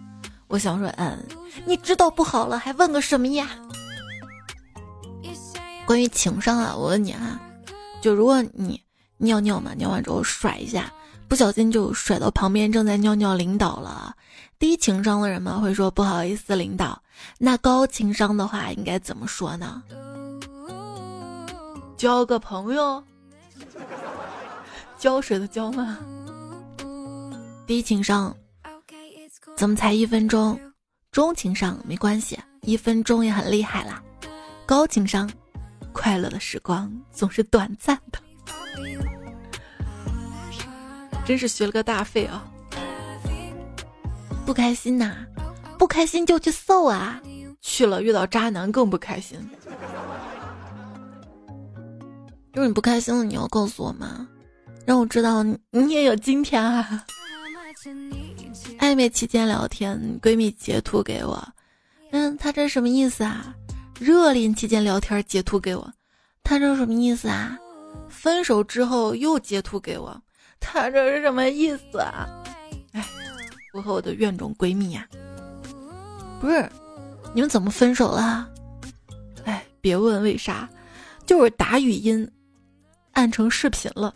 [0.48, 1.16] 我想说，嗯，
[1.64, 3.48] 你知道不好了，还问个什么呀？
[5.86, 7.40] 关于情商啊，我问你啊，
[8.02, 8.82] 就如果你
[9.18, 10.92] 尿尿嘛，尿完之后甩一下，
[11.28, 14.16] 不小心就甩到旁边正在尿尿领导了，
[14.60, 17.02] 低情商的人们会说不好意思，领导。
[17.38, 19.82] 那高情商的话应该怎么说呢？
[21.98, 23.02] 交个朋友，
[24.98, 25.98] 浇水的浇吗？
[27.66, 28.36] 低情商，
[29.56, 30.60] 怎么才一分钟？
[31.12, 34.04] 中情商没关系，一分钟也很厉害啦。
[34.66, 35.30] 高情商。
[35.94, 38.20] 快乐的时光总是短暂的，
[41.26, 42.46] 真是学了个大废啊！
[44.46, 45.16] 不开心呐，
[45.78, 47.20] 不开心就去搜啊！
[47.62, 49.40] 去了遇到渣男更不开心。
[52.54, 54.28] 就是你不开心了，你要告诉我吗？
[54.86, 57.04] 让我知道你也有今天啊！
[58.78, 61.44] 暧昧期间聊天，闺蜜截图给我，
[62.12, 63.56] 嗯，他这什么意思啊？
[64.00, 65.92] 热恋期间聊天截图给我，
[66.44, 67.58] 他这什么意思啊？
[68.10, 70.22] 分手之后又截图给我，
[70.60, 72.28] 他这是什么意思啊？
[72.94, 73.06] 哎，
[73.74, 75.08] 我和我的怨种闺蜜呀，
[76.40, 76.70] 不是，
[77.34, 78.50] 你们怎么分手了？
[79.44, 80.70] 哎，别问为啥，
[81.26, 82.30] 就是打语音
[83.12, 84.14] 按成视频了。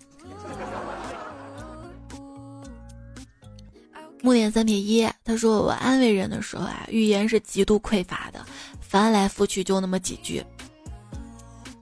[4.21, 8.45] 木点三撇一，他说我安慰人的时候啊，语言是极度匮乏的。
[8.81, 10.43] 翻来覆去就那么几句，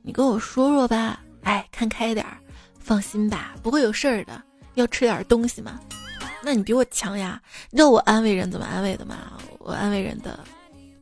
[0.03, 1.19] 你跟我说说吧。
[1.47, 2.37] 哎，看开点儿，
[2.77, 4.43] 放心吧，不会有事儿的。
[4.73, 5.79] 要吃点东西吗？
[6.43, 7.41] 那你比我强呀。
[7.71, 9.15] 你知道我安慰人怎么安慰的吗？
[9.59, 10.37] 我安慰人的，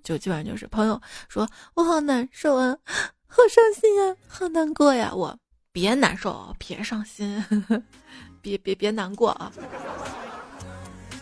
[0.03, 2.77] 就基本上就是朋友说我好难受啊，
[3.25, 5.11] 好伤心呀，好难过呀。
[5.11, 5.35] 我
[5.71, 7.43] 别难受，别伤心，
[8.39, 9.51] 别别别难过啊。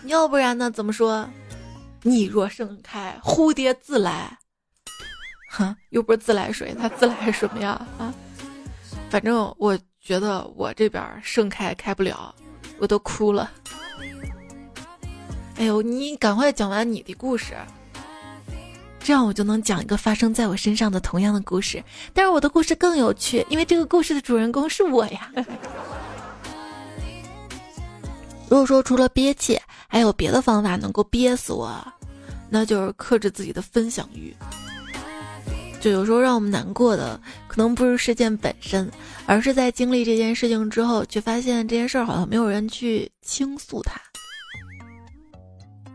[0.04, 0.70] 要不然呢？
[0.70, 1.26] 怎么说？
[2.02, 4.38] 你若盛开，蝴蝶自来。
[5.50, 7.70] 哼，又不是自来水，它自来什么呀？
[7.98, 8.14] 啊，
[9.14, 12.34] 反正我觉得我这边盛开开不了，
[12.80, 13.52] 我都哭了。
[15.56, 17.54] 哎呦，你赶快讲完你的故事，
[19.00, 21.84] 这样我就能讲一个发生在我身上的同样的故事。
[22.12, 25.32] 但是我的故事更有趣，因为这个故事的主人公是我呀。
[28.50, 31.80] 如果说除了憋气，还有别的方法能够憋死我，
[32.50, 34.36] 那就是克制自己的分享欲。
[35.80, 37.20] 就有时候让我们难过的，
[37.54, 38.92] 可能不是事件本身，
[39.28, 44.02] 而是在经历这件事情之后，却发现这件事儿好像没有人去倾诉它。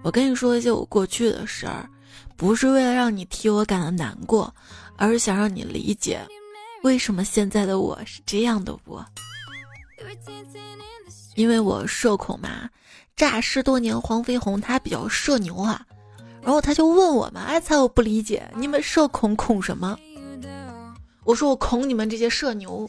[0.05, 1.85] 我跟你说一些我过去的事儿，
[2.37, 4.55] 不是为了让你替我感到难过，
[4.95, 6.21] 而是想让你理解，
[6.85, 9.05] 为什么现在的我是这样的我。
[11.35, 12.71] 因为我社恐嘛，
[13.17, 15.85] 诈尸多年黄飞鸿他比较社牛啊。
[16.41, 19.99] 然后他就问我嘛，哎，猜我不理解，你们社恐恐什么？
[21.29, 22.89] 我说我恐你们这些社牛。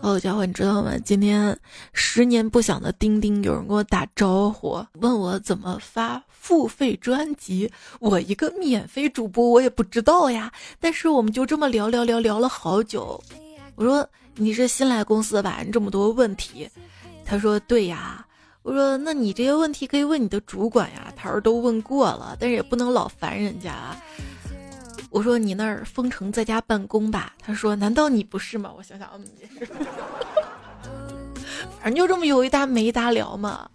[0.00, 0.96] 好，家伙，你知道吗？
[1.04, 1.58] 今天
[1.92, 7.68] 十年不响的钉钉有人给我打招呼，问我怎么发付费专辑。
[7.98, 10.52] 我一个免费主播，我也不知道呀。
[10.78, 13.20] 但是我们就这么聊聊聊聊了好久。
[13.74, 15.62] 我说你是新来公司吧？
[15.66, 16.70] 你这么多问题。
[17.24, 18.24] 他说对呀。
[18.62, 21.12] 我说，那你这些问题可以问你的主管呀。
[21.16, 23.96] 他说都问过了，但是也不能老烦人家。
[25.10, 27.32] 我说你那儿封城在家办公吧。
[27.38, 28.72] 他说难道你不是吗？
[28.76, 29.72] 我想想，嗯，也是。
[31.80, 33.68] 反正就这么有一搭没一搭聊嘛。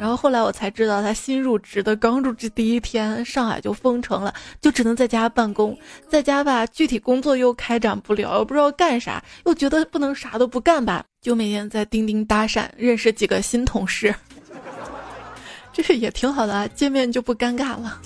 [0.00, 5.78] 然后后来我才知道，他新入职的，刚入职第一天，上海就封城了，就只能在家办公。
[6.08, 14.12] 在家吧，具体工作又开展不了，又不知道干啥，又觉得不能啥都不干吧，就每天在钉钉搭讪，认识几个新同事。
[15.72, 18.00] 这也挺好的啊，见面就不尴尬了。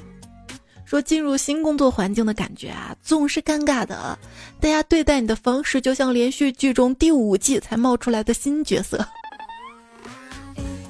[0.87, 4.19] 说进入新工作环境的感觉啊，总是尴尬的。
[4.61, 9.05] 大家对待你的方式，就像连续剧中第五季才冒出来的新角色。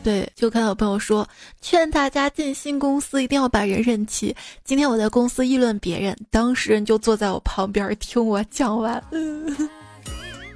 [0.04, 1.28] 对，就看到朋友说，
[1.60, 4.32] 劝大家进新公司一定要把人认齐。
[4.62, 9.02] 今天我在公司议论别人，当事人就坐在我旁边听我讲完。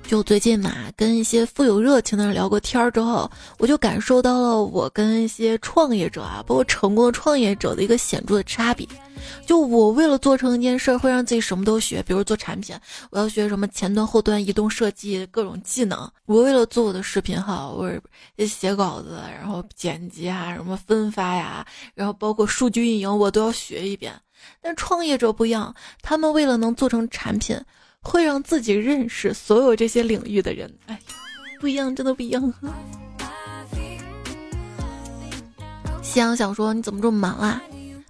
[0.06, 8.84] 就最近嘛，跟一些富有热情的人聊过天儿之后，我就感受到了我跟一些创业者啊，包括成功的创业者的一个显著的差别。
[9.46, 12.74] 就我为了做成一件事儿，会让自己什么都学，比如做产品，
[13.10, 16.10] 我要学什么前端、后端、移动设计各种技能。
[16.26, 17.92] 我为了做我的视频号，我
[18.44, 24.12] 写稿子，然后剪辑啊，什么分发呀，然后包括数据运营，我都要学一遍。
[24.60, 27.56] 但创业者不一样，他们为了能做成产品，
[28.02, 30.72] 会让自己认识所有这些领域的人。
[30.86, 30.98] 哎，
[31.60, 32.52] 不一样，真的不一样。
[36.02, 37.62] 夕阳想说：“你怎么这么忙啊？”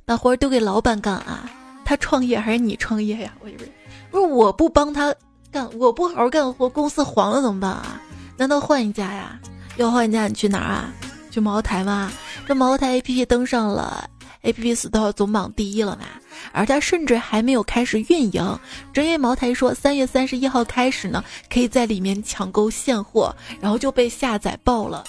[0.07, 1.51] 把活儿丢给老板干啊？
[1.85, 3.35] 他创业还是你创业呀？
[3.41, 3.73] 我以为
[4.11, 5.15] 不是我不帮他
[5.51, 8.01] 干，我不好好干活，公司黄了怎么办啊？
[8.37, 9.39] 难道换一家呀？
[9.77, 10.93] 要换一家你去哪儿啊？
[11.31, 12.11] 去茅台吗？
[12.47, 14.09] 这茅台 A P P 登上了
[14.43, 16.05] A P P Store 总榜第一了吗？
[16.53, 18.59] 而它甚至还没有开始运营，
[18.93, 25.05] 正因为茅台说三月三十一号开始呢，可以在里面抢购现货，然后就被下载爆了。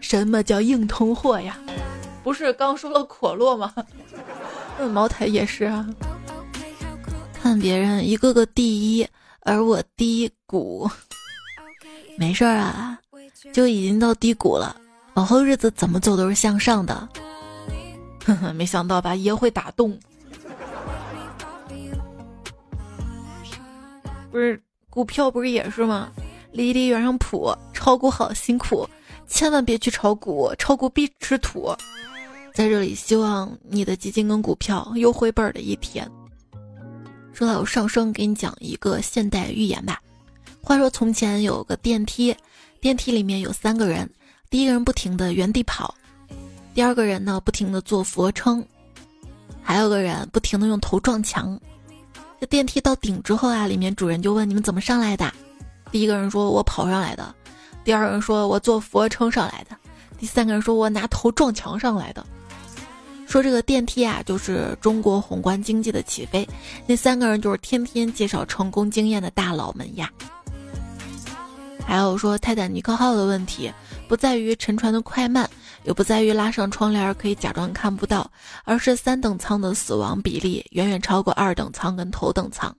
[0.00, 1.58] 什么叫硬通货呀？
[2.22, 3.74] 不是刚说了可乐吗？
[4.78, 5.88] 那 茅台也是啊。
[7.40, 9.06] 看别人一个个第一，
[9.40, 10.88] 而我低谷。
[12.16, 12.98] 没事儿啊，
[13.52, 14.76] 就已经到低谷了，
[15.14, 17.08] 往后日子怎么走都是向上的。
[18.24, 19.98] 呵呵，没想到吧，爷会打洞。
[24.30, 24.60] 不是
[24.90, 26.10] 股票不是也是吗？
[26.52, 28.88] 离离原上谱，炒股好辛苦，
[29.26, 31.74] 千万别去炒股，炒股必吃土。
[32.54, 36.10] 在这里，希望你的基金跟股票有回本的一天。
[37.32, 40.00] 说到有上升，给你讲一个现代寓言吧。
[40.60, 42.34] 话说从前有个电梯，
[42.80, 44.10] 电梯里面有三个人，
[44.50, 45.94] 第一个人不停的原地跑，
[46.74, 48.64] 第二个人呢不停的做俯卧撑，
[49.62, 51.58] 还有个人不停的用头撞墙。
[52.40, 55.32] 这电梯到顶之后啊，里面主人就问你们怎么上来的？
[55.90, 57.34] 第一个人说我跑上来的，
[57.84, 59.76] 第二个人说我做俯卧撑上来的，
[60.18, 62.24] 第三个人说我拿头撞墙上来的。
[63.26, 66.48] 说这个电梯啊，就是中国宏观经济的起飞。
[66.86, 70.10] 那三个人就是天天介绍成功经验的大佬们呀。
[71.84, 73.70] 还有说泰坦尼克号的问题，
[74.08, 75.48] 不在于沉船的快慢，
[75.88, 78.30] 也不在于拉上窗帘可以假装看不到，
[78.64, 82.72] 而是三等舱的死亡比例远远超过二等舱跟头等舱。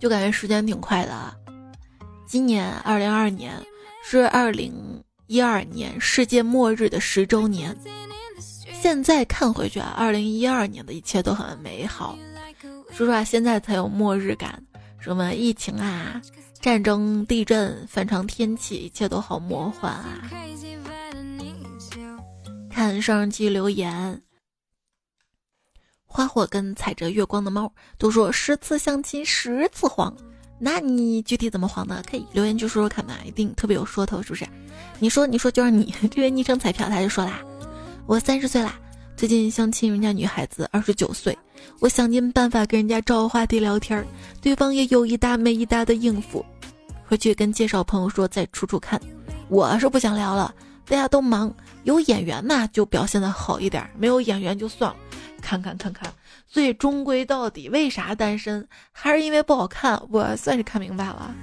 [0.00, 1.34] 就感觉时间挺快的啊，
[2.26, 3.52] 今年二零二二年
[4.02, 4.72] 是二零。
[5.26, 7.76] 一二年世界末日的十周年，
[8.80, 12.16] 现在看回去啊，二零一二年的一切都很美好。
[12.90, 14.58] 说实话，现在才有末日感，
[14.98, 16.18] 什么疫情啊、
[16.60, 20.30] 战争、地震、反常天气，一切都好魔幻啊。
[22.70, 24.20] 看上期留言，
[26.04, 30.14] 花火跟踩着月光的猫都说十次相亲十次黄。
[30.60, 32.02] 那你具体怎么黄的？
[32.10, 34.44] 可以留言就说说看吧，一定特别有说头，是不是？
[34.98, 37.40] 你说，你说就是你 这位昵称彩票，他就说啦，
[38.06, 38.78] 我三十岁啦，
[39.16, 41.36] 最近相亲人家女孩子二十九岁，
[41.80, 44.04] 我想尽办法跟人家找话题聊天，
[44.40, 46.44] 对方也有一搭没一搭的应付，
[47.06, 49.00] 回去跟介绍朋友说再处处看，
[49.48, 50.54] 我是不想聊了，
[50.86, 54.96] 大家都忙，有眼缘嘛就表现的好一点，没有眼缘就算了，
[55.40, 56.12] 看看看看。
[56.46, 58.66] 所以终归到底，为啥单身？
[58.90, 60.02] 还是因为不好看？
[60.10, 61.34] 我算是看明白了，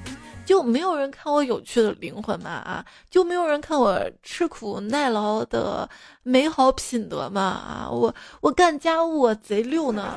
[0.46, 5.90] 就没有人看我有趣的灵魂嘛啊，就没有人看我吃苦耐劳的
[6.24, 10.16] 美好品德嘛啊，我我干家务我贼溜呢。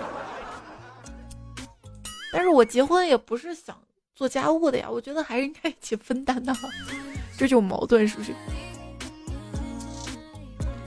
[2.30, 3.74] 但是我结婚也不是想
[4.14, 6.54] 做家务的呀，我觉得还是应该一起分担的，
[7.38, 8.34] 这就矛盾是不是？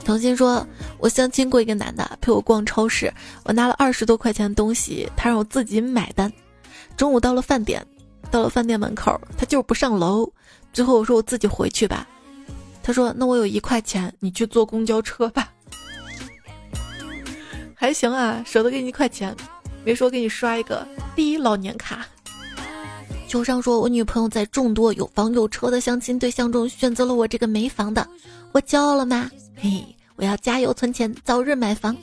[0.04, 0.66] 腾心说
[0.98, 3.12] ：“我相亲过一个男的，陪我逛超市，
[3.44, 6.32] 我拿了二十多块钱的东西，他让我自己买单。
[6.96, 7.86] 中午到了饭点，
[8.32, 10.28] 到了饭店门口，他就是不上楼。
[10.72, 12.08] 最后我说我自己回去吧。
[12.82, 15.52] 他说：那我有一块钱，你去坐公交车吧。
[17.74, 19.36] 还行啊，舍得给你一块钱，
[19.84, 22.06] 没说给你刷一个第一老年卡。
[23.28, 28.08] 秋上说，我女朋友在众多有房有车的相亲对象中选择了我这个没房的，
[28.52, 29.84] 我骄傲了吗？”嘿，
[30.16, 31.94] 我要加油存钱，早日买房，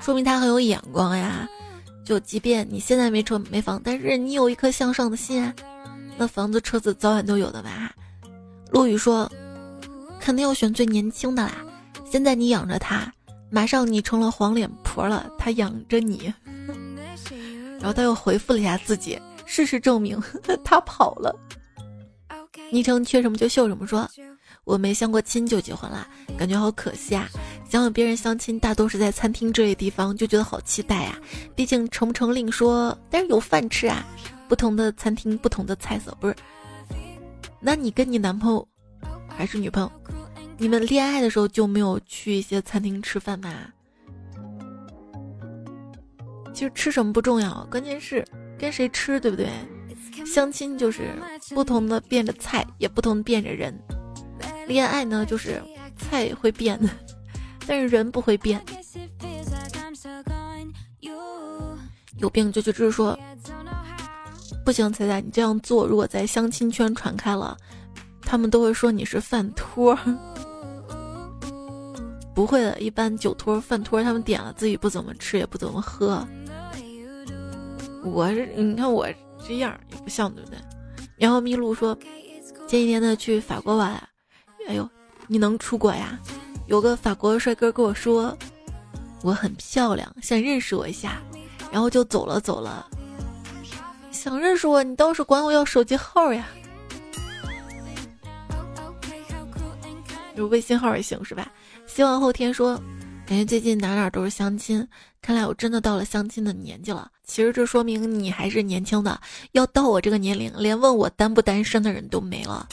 [0.00, 1.48] 说明他很有眼光呀。
[2.10, 5.54] 就即便你现在没车没房，但是你有一颗向上的心啊，
[6.18, 7.94] 那房子车子早晚都有的吧。
[8.72, 9.30] 陆羽说，
[10.18, 11.64] 肯定要选最年轻的啦。
[12.10, 13.14] 现在你养着他，
[13.48, 16.34] 马上你成了黄脸婆了，他养着你。
[17.78, 20.20] 然后他又回复了一下自己，事实证明
[20.64, 21.32] 他跑了。
[22.72, 24.10] 昵称缺什么就秀什么说。
[24.64, 27.28] 我没相过亲就结婚了，感觉好可惜啊！
[27.70, 31.16] 想和别人相亲，大多是在餐厅这类地方，就觉得好期待啊！
[31.54, 34.04] 毕竟成不成令说，但是有饭吃啊。
[34.48, 36.34] 不同的餐厅，不同的菜色，不是？
[37.60, 38.66] 那你跟你男朋友
[39.28, 39.92] 还是女朋友，
[40.58, 43.48] 你们恋爱的时候就没有去一些餐厅吃饭吗？
[46.52, 48.26] 其实吃什么不重要，关键是
[48.58, 49.48] 跟谁吃，对不对？
[50.26, 51.12] 相亲就是
[51.54, 53.72] 不同的变着菜，也不同变着人；
[54.66, 55.62] 恋爱呢，就是
[55.96, 56.88] 菜会变的，
[57.70, 58.60] 但是人不会变。
[62.18, 63.16] 有病就去治，说
[64.64, 67.56] 不行，彩彩，你这样做，如果在相亲圈传开了，
[68.22, 69.96] 他们都会说你是饭托。
[72.34, 76.26] 不会的，一般酒托、饭托，他们点了自己不怎么吃，也不怎么喝。
[78.02, 79.06] 我是你看我
[79.46, 80.58] 这样也不像对不对？
[81.16, 81.96] 然后麋鹿说，
[82.66, 83.92] 前几天呢去法国玩，
[84.66, 84.90] 哎呦，
[85.28, 86.18] 你能出国呀？
[86.70, 88.38] 有个法国帅哥跟我说，
[89.22, 91.20] 我很漂亮，想认识我一下，
[91.72, 92.86] 然后就走了走了。
[94.12, 96.46] 想认识我，你倒是管我要手机号呀？
[100.36, 101.50] 有微信号也行是吧？
[101.88, 102.80] 希望后天说。
[103.26, 104.86] 感觉最近哪哪都是相亲，
[105.20, 107.10] 看来我真的到了相亲的年纪了。
[107.24, 109.20] 其实这说明你还是年轻的，
[109.52, 112.68] 要到我这个年龄，连问我单不单身的人都没了。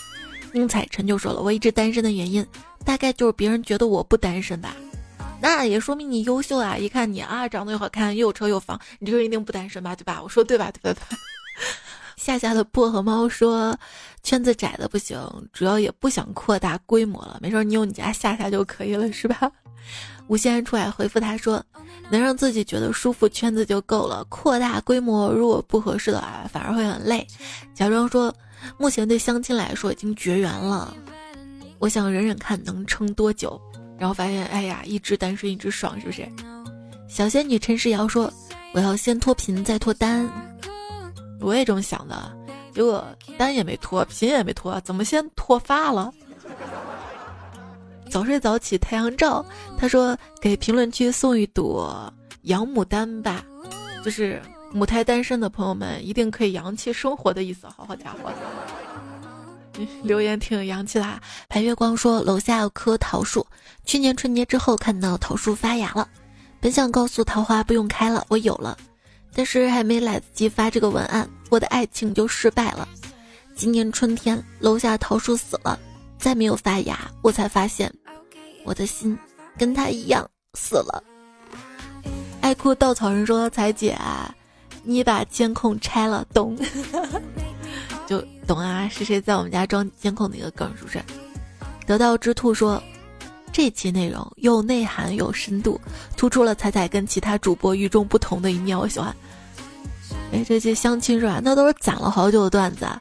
[0.53, 2.43] 宁采臣就说了，我一直单身的原因，
[2.87, 4.73] 大概就是别人觉得我不单身吧。
[5.41, 6.77] 那也说明你优秀啊！
[6.77, 9.93] 一看你啊，长得又好看，又有车有房，你这个人一定不单身吧？
[9.93, 10.21] 对吧？
[10.23, 10.71] 我说对吧？
[10.71, 10.99] 对吧？
[11.09, 11.17] 对。
[12.15, 13.77] 夏夏的薄荷猫说，
[14.23, 15.19] 圈子窄的不行，
[15.51, 17.37] 主要也不想扩大规模了。
[17.41, 19.51] 没事儿，你有你家夏夏就可以了，是吧？
[20.27, 21.63] 吴先生出来回复他说
[22.09, 24.23] ：“能让自己觉得舒服，圈子就够了。
[24.29, 27.27] 扩大规模如果不合适的话，反而会很累。”
[27.75, 28.33] 假装说
[28.79, 30.95] ：“目前对相亲来说已经绝缘了，
[31.79, 33.59] 我想忍忍看能撑多久。”
[33.99, 36.27] 然后发现，哎呀，一直单身一直爽，是不是？
[37.07, 38.31] 小仙女陈世瑶说
[38.73, 40.29] ：“我要先脱贫再脱单。”
[41.41, 42.31] 我也这么想的，
[42.73, 43.03] 结果
[43.37, 46.11] 单也没脱，贫也没脱，怎么先脱发了？
[48.09, 49.45] 早睡早起，太阳照。
[49.77, 52.11] 他说：“给评论区送一朵
[52.43, 53.43] 洋牡丹吧，
[54.03, 58.31] 就是母胎单身的朋友们一定可以洋气生活的意思。”好好家伙，
[60.03, 61.21] 留言挺洋气的。
[61.47, 63.45] 白月光说：“楼下有棵桃树，
[63.85, 66.07] 去年春节之后看到桃树发芽了，
[66.59, 68.77] 本想告诉桃花不用开了，我有了，
[69.33, 72.87] 但是还没来得及发这个文案，我的爱情就失败了。
[73.55, 75.79] 今年春天，楼下桃树死了。”
[76.19, 77.93] 再没有发芽，我才发现，
[78.63, 79.15] 我的心
[79.55, 81.03] 跟他一样死了。
[82.41, 83.95] 爱哭稻草人说：“彩姐，
[84.81, 86.57] 你把监控拆了，懂？
[88.47, 88.89] 懂啊？
[88.89, 90.99] 是谁在我们家装监控的一个梗，是不是？”
[91.85, 92.81] 得到之兔说
[93.53, 95.79] ：“这期内容又内涵，有深度，
[96.15, 99.15] 突出了彩彩跟其他主播与众不同的一面，我喜欢。”
[100.33, 101.39] 哎，这期相亲是吧？
[101.43, 102.99] 那都是攒了好久的段子，啊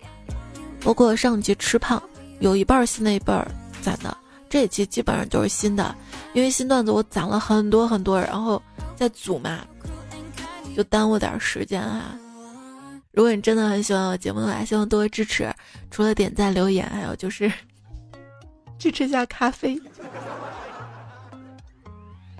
[0.84, 2.02] 包括上期吃胖。
[2.38, 3.46] 有一半新的，一半
[3.82, 4.16] 攒的。
[4.48, 5.92] 这期基本上就是新的，
[6.34, 8.62] 因为新段子我攒了很多很多，然后
[8.94, 9.60] 再组嘛，
[10.76, 12.16] 就耽误点时间啊。
[13.16, 15.50] 如果你真的很喜欢我节目的话，希望多支持，
[15.90, 17.50] 除了点赞、留言，还有就是
[18.78, 19.80] 支持下咖啡。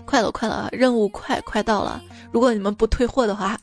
[0.05, 1.99] 快了，快了，任务快快到了。
[2.31, 3.59] 如果你们不退货的话，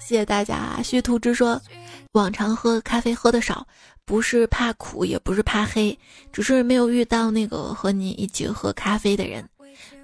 [0.00, 0.82] 谢谢大家。
[0.82, 1.62] 虚图之说，
[2.14, 3.64] 往常喝咖啡喝的少。
[4.04, 5.96] 不是怕苦，也不是怕黑，
[6.32, 9.48] 只是没有遇到那个和你一起喝咖啡的人。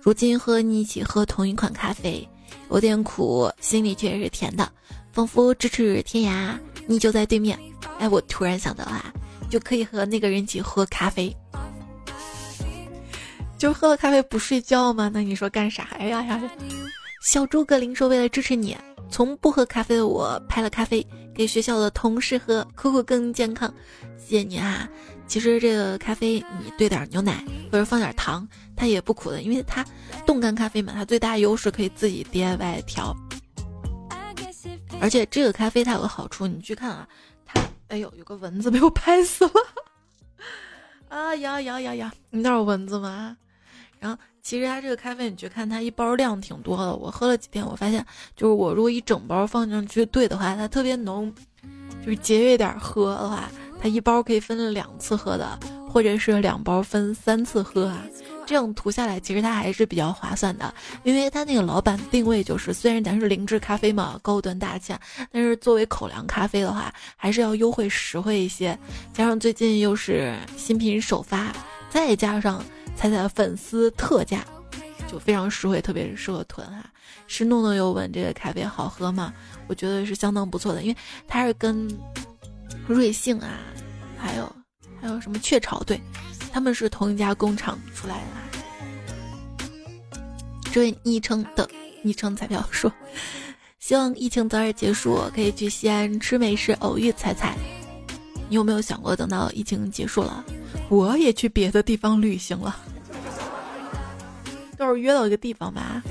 [0.01, 2.27] 如今和你一起喝同一款咖啡，
[2.71, 4.73] 有点苦，心里却是甜的，
[5.13, 7.59] 仿佛咫尺天涯，你就在对面。
[7.99, 9.13] 哎，我突然想到啊，
[9.51, 11.37] 就可以和那个人一起喝咖啡，
[13.59, 15.11] 就喝了咖啡不睡觉吗？
[15.13, 16.41] 那你说干啥哎呀呀？
[17.23, 18.77] 小诸葛林说：“为了支持你。”
[19.11, 21.05] 从不喝咖啡的我拍了咖啡
[21.35, 23.69] 给学校的同事喝，口口更健康。
[24.17, 24.89] 谢谢你啊！
[25.27, 29.85] 其实这个咖啡你兑点牛奶或者放点糖，它也不苦的，因为它
[30.25, 33.13] 冻干咖啡嘛，它最大优势可以自己 DIY 调。
[35.01, 37.09] 而且这个咖啡它有个好处，你去看啊，
[37.45, 39.53] 它哎呦有个蚊子被我拍死了！
[41.09, 42.13] 啊呀呀呀呀！
[42.31, 43.37] 你那有蚊子吗？
[43.99, 44.17] 然后。
[44.43, 46.97] 其实它这个咖啡，你去看它一包量挺多的。
[46.97, 51.33] 我喝了几天，我发现就是我如果一整包放进去兑的话，它特别浓。
[52.03, 55.59] 就是节约点喝的话，它一包可以分两次喝的，
[55.91, 58.03] 或者是两包分三次喝啊。
[58.51, 60.75] 这样涂下来，其实它还是比较划算的。
[61.05, 64.93] 因为它那个老板定位就是，虽然咱是灵芝咖啡嘛，高端大气，
[65.31, 68.77] 但是作为口粮咖啡的话，还是要优惠实惠一些。
[69.13, 71.55] 加上最近又是新品首发，
[71.89, 72.61] 再加上。
[72.97, 74.45] 彩彩粉丝特价，
[75.11, 76.85] 就非常实惠，特别适合囤哈。
[77.27, 79.33] 是诺诺又问这个咖啡好喝吗？
[79.69, 80.97] 我觉得是相当不错的，因为
[81.27, 81.89] 它是跟
[82.87, 83.61] 瑞幸啊，
[84.19, 84.57] 还有
[85.01, 85.99] 还有什么雀巢，对，
[86.53, 88.23] 他们是同一家工厂出来的。
[90.73, 91.69] 这位昵称的
[92.03, 92.93] 昵称彩票说，
[93.81, 97.57] 希望疫情早点结束，可以去西安吃美食，偶遇彩彩。
[98.49, 100.45] 你有没有想过，等到疫情结束了，
[100.89, 102.77] 我也去别的地方旅行了？
[104.77, 106.03] 到时候约到一个地方吧。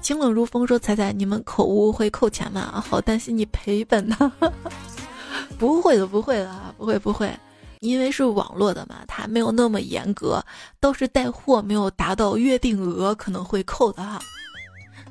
[0.00, 2.82] 清冷如风说：“彩彩，你们口误会扣钱吗？
[2.86, 4.32] 好担心你赔本呢。
[5.58, 7.30] 不会的，不会的，不会不会，
[7.80, 10.44] 因为是网络的嘛，它没有那么严格。
[10.80, 14.20] 倒是带货没有达到约定额，可能会扣的哈。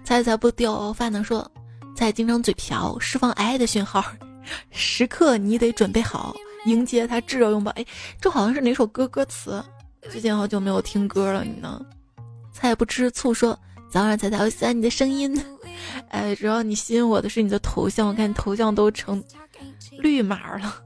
[0.03, 1.49] 菜菜不掉饭呢，说
[1.95, 4.03] 菜经常嘴瓢，释放爱的讯号。”
[4.71, 6.33] 时刻你得准备好
[6.67, 7.69] 迎接他炙热拥抱。
[7.71, 7.85] 哎，
[8.21, 9.61] 这好像是哪首歌歌词？
[10.09, 11.81] 最近好久没有听歌了，你呢？
[12.53, 13.59] 菜不吃醋说
[13.91, 15.37] 早上菜菜我喜欢你的声音。
[16.07, 19.21] 哎，主要你吸引我的是你的头像，我看你头像都成
[19.99, 20.81] 绿码了。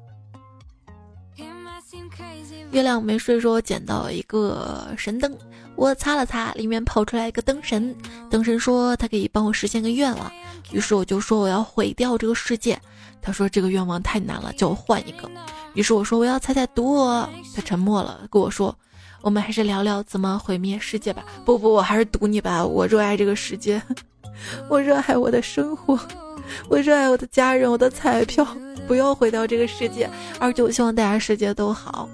[2.72, 5.36] 月亮没睡说捡到一个神灯，
[5.76, 7.94] 我擦了擦，里面跑出来一个灯神。
[8.30, 10.32] 灯神说他可以帮我实现个愿望，
[10.72, 12.80] 于是我就说我要毁掉这个世界。
[13.22, 15.30] 他说这个愿望太难了，叫我换一个。
[15.74, 17.30] 于是我说我要猜猜赌我。
[17.56, 18.74] 他沉默了，跟我说
[19.22, 21.26] 我们还是聊聊怎么毁灭世界吧。
[21.46, 22.66] 不不，我还是赌你吧。
[22.66, 23.82] 我热爱这个世界，
[24.70, 26.00] 我热爱我的生活，
[26.70, 28.48] 我热爱我的家人，我的彩票。
[28.92, 32.10] 不要回到这个世界，而且我希望大家世界都好。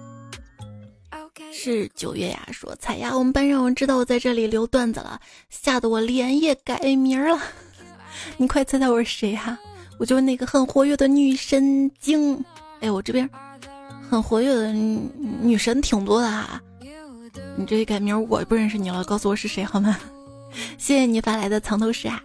[1.52, 5.20] 是九月呀，说彩呀，我们班让我知道我在这里留段子了，
[5.50, 7.42] 吓得我连夜改名了。
[8.38, 9.58] 你快猜猜我是谁哈？
[9.98, 12.46] 我就是那个很活跃的女神经，
[12.80, 13.28] 哎，我这边
[14.08, 16.62] 很活跃的女神挺多的哈。
[17.56, 19.98] 你这一改名，我不认识你了，告诉我是谁好吗？
[20.78, 22.22] 谢谢你发来的藏头诗啊。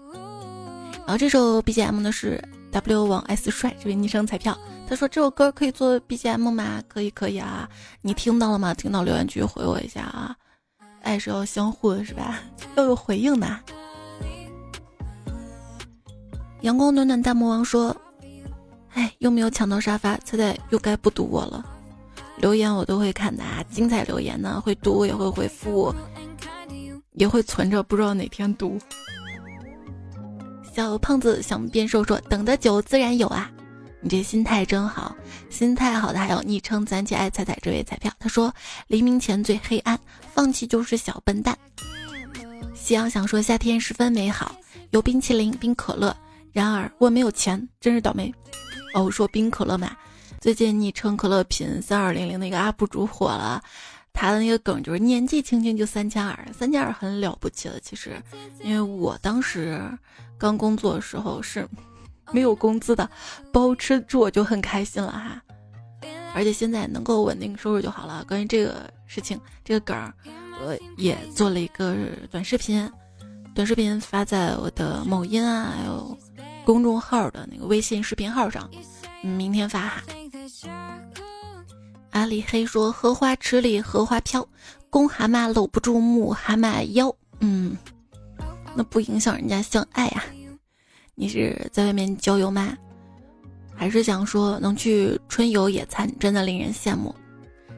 [1.07, 2.39] 然后这首 BGM 呢是
[2.73, 4.59] W 王 S 帅这位昵称彩票，
[4.89, 6.83] 他说这首歌可以做 BGM 吗？
[6.89, 7.69] 可以可以啊，
[8.01, 8.73] 你听到了吗？
[8.73, 10.35] 听到留言区回我一下啊。
[11.03, 12.41] 爱是要相互的，是吧？
[12.77, 13.61] 要有回应的。
[16.63, 17.95] 阳光暖暖大魔王说
[18.95, 21.65] ：“哎，又没有抢到沙发，猜猜又该不读我了。
[22.39, 25.95] 留言我都会看的，啊，精彩留言呢会读，也会回复，
[27.13, 28.79] 也会存着，不知道哪天读。”
[30.75, 33.51] 小胖子想变瘦说：“等的久自然有啊，
[34.01, 35.15] 你这心态真好，
[35.51, 38.53] 心态好的还有昵称咱姐爱彩彩这位彩票，他说
[38.87, 39.99] 黎明前最黑暗，
[40.33, 41.57] 放弃就是小笨蛋。
[42.75, 44.57] 夕阳想说夏天十分美好，
[44.91, 46.17] 有冰淇淋、冰可乐。”
[46.53, 48.33] 然而我没有钱，真是倒霉。
[48.95, 49.95] 哦，说冰可乐嘛，
[50.41, 53.63] 最近昵称可乐品三二零零那个 UP 主火了，
[54.13, 57.81] 他的那个梗就是年纪轻轻就三千二，三千二很了不起了。
[57.81, 58.23] 其实，
[58.63, 59.81] 因为我当时
[60.43, 61.69] 刚工作的时候是
[62.33, 63.09] 没有工资的，
[63.53, 65.41] 包吃住我就很开心了哈。
[66.35, 68.25] 而且现在能够稳定收入就好了。
[68.27, 70.13] 关于这个事情，这个梗儿，
[70.65, 71.95] 我也做了一个
[72.29, 72.91] 短视频，
[73.55, 76.19] 短视频发在我的某音啊，还有。
[76.65, 78.71] 公众号的那个微信视频号上，
[79.21, 80.03] 明天发哈。
[82.11, 84.47] 阿里黑说：“荷花池里荷花飘，
[84.89, 87.77] 公蛤蟆搂不住母蛤蟆腰。”嗯，
[88.75, 90.25] 那不影响人家相爱呀。
[91.15, 92.77] 你是在外面郊游吗？
[93.75, 97.15] 还是想说能去春游野餐，真的令人羡慕。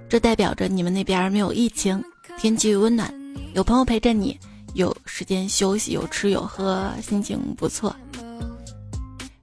[0.09, 2.03] 这代表着你们那边没有疫情，
[2.39, 3.13] 天气温暖，
[3.55, 4.39] 有朋友陪着你，
[4.75, 7.95] 有时间休息，有吃有喝，心情不错。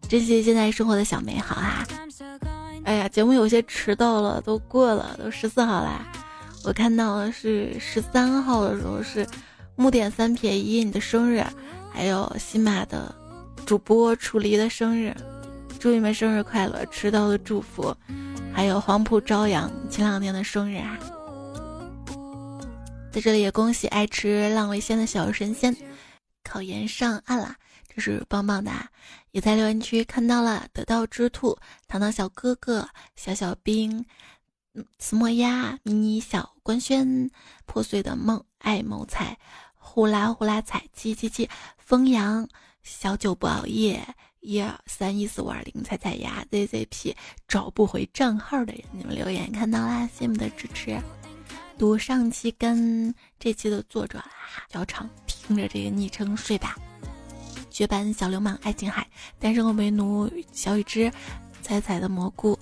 [0.08, 1.88] 珍惜现在生活的小美好啊！
[2.84, 6.06] 哎呀，节目有些迟到了，都过了，都十四号啦。
[6.64, 9.26] 我看到的是十三号的时候是
[9.82, 11.44] 木点三撇一你的生日，
[11.92, 13.16] 还有喜马的
[13.66, 15.12] 主播楚离的生日，
[15.80, 16.86] 祝你们生日快乐！
[16.92, 17.92] 迟到的祝福，
[18.54, 21.00] 还有黄浦朝阳前两天的生日啊，
[23.12, 25.76] 在这里也恭喜爱吃浪味仙的小神仙
[26.44, 27.56] 考研上岸啦！
[27.88, 28.72] 这是棒棒的，
[29.32, 30.68] 也在留言区看到了。
[30.74, 31.58] 得道之兔、
[31.88, 34.06] 糖糖小哥哥、小小兵、
[35.00, 37.32] 慈墨鸭、迷你小官宣、
[37.66, 39.38] 破碎的梦、爱谋财、
[39.94, 42.48] 呼啦呼啦彩、七七七、风扬、
[42.82, 44.02] 小九不熬夜、
[44.39, 47.14] 一二三一四五二零、踩踩呀、ZZP
[47.46, 50.98] 找不回账号的人，你们留言看到啦，谢你们的支持。
[51.78, 54.32] 读上期跟这期的作者啦，
[54.70, 56.78] 较长，听着这个昵称睡吧。
[57.70, 59.06] 绝版小流氓爱琴海，
[59.39, 61.12] 单身狗为奴小雨之，
[61.62, 62.58] 彩彩的蘑菇，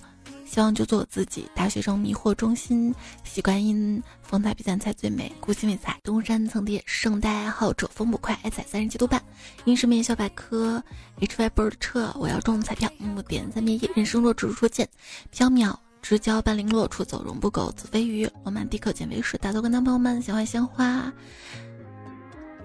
[0.50, 1.48] 希望就做我自己。
[1.54, 2.92] 大学生迷惑中心，
[3.22, 9.22] 习惯音，风采比赞才最美，孤心未采，东山层叠，圣代爱好者风不快，爱踩三十七度半，
[9.64, 10.82] 英式面小百科
[11.20, 14.88] ，H Y bird 车，我要中彩票，木点三面一，人生若只如初见，
[15.32, 15.72] 缥缈，
[16.02, 21.12] 直交半零落，处走容不苟，子非鱼，罗曼蒂克减肥时，大头跟男朋友们，喜欢鲜花。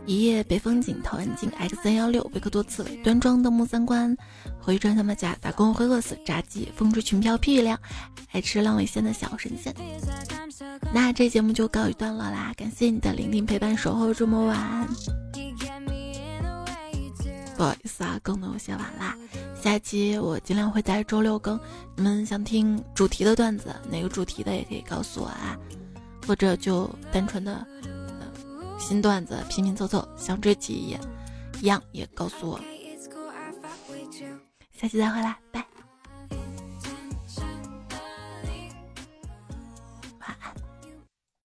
[0.06, 4.16] 一夜北风景，陶文静 X 三幺六，维克多刺猬，端庄的木三观，
[4.60, 7.80] 回转小马甲，打工会饿死，炸鸡，风吹裙飘屁凉，
[8.32, 9.74] 爱吃浪味仙的小神仙。
[10.94, 14.88] 那这节目就告一段落啦，感谢你的聆听陪伴守候这么晚。
[17.58, 19.18] 不好意思啊，更的有些晚啦，
[19.60, 21.60] 下期我尽量会在周六更。
[21.96, 25.58] 你们想听主题的段子，哪个主题的也可以告诉我啊，
[26.28, 27.66] 或者就单纯的。
[28.88, 31.00] 新段子拼拼凑凑，像这几页
[31.60, 32.60] 一样，也告诉我。
[34.72, 35.66] 下期再回来，拜。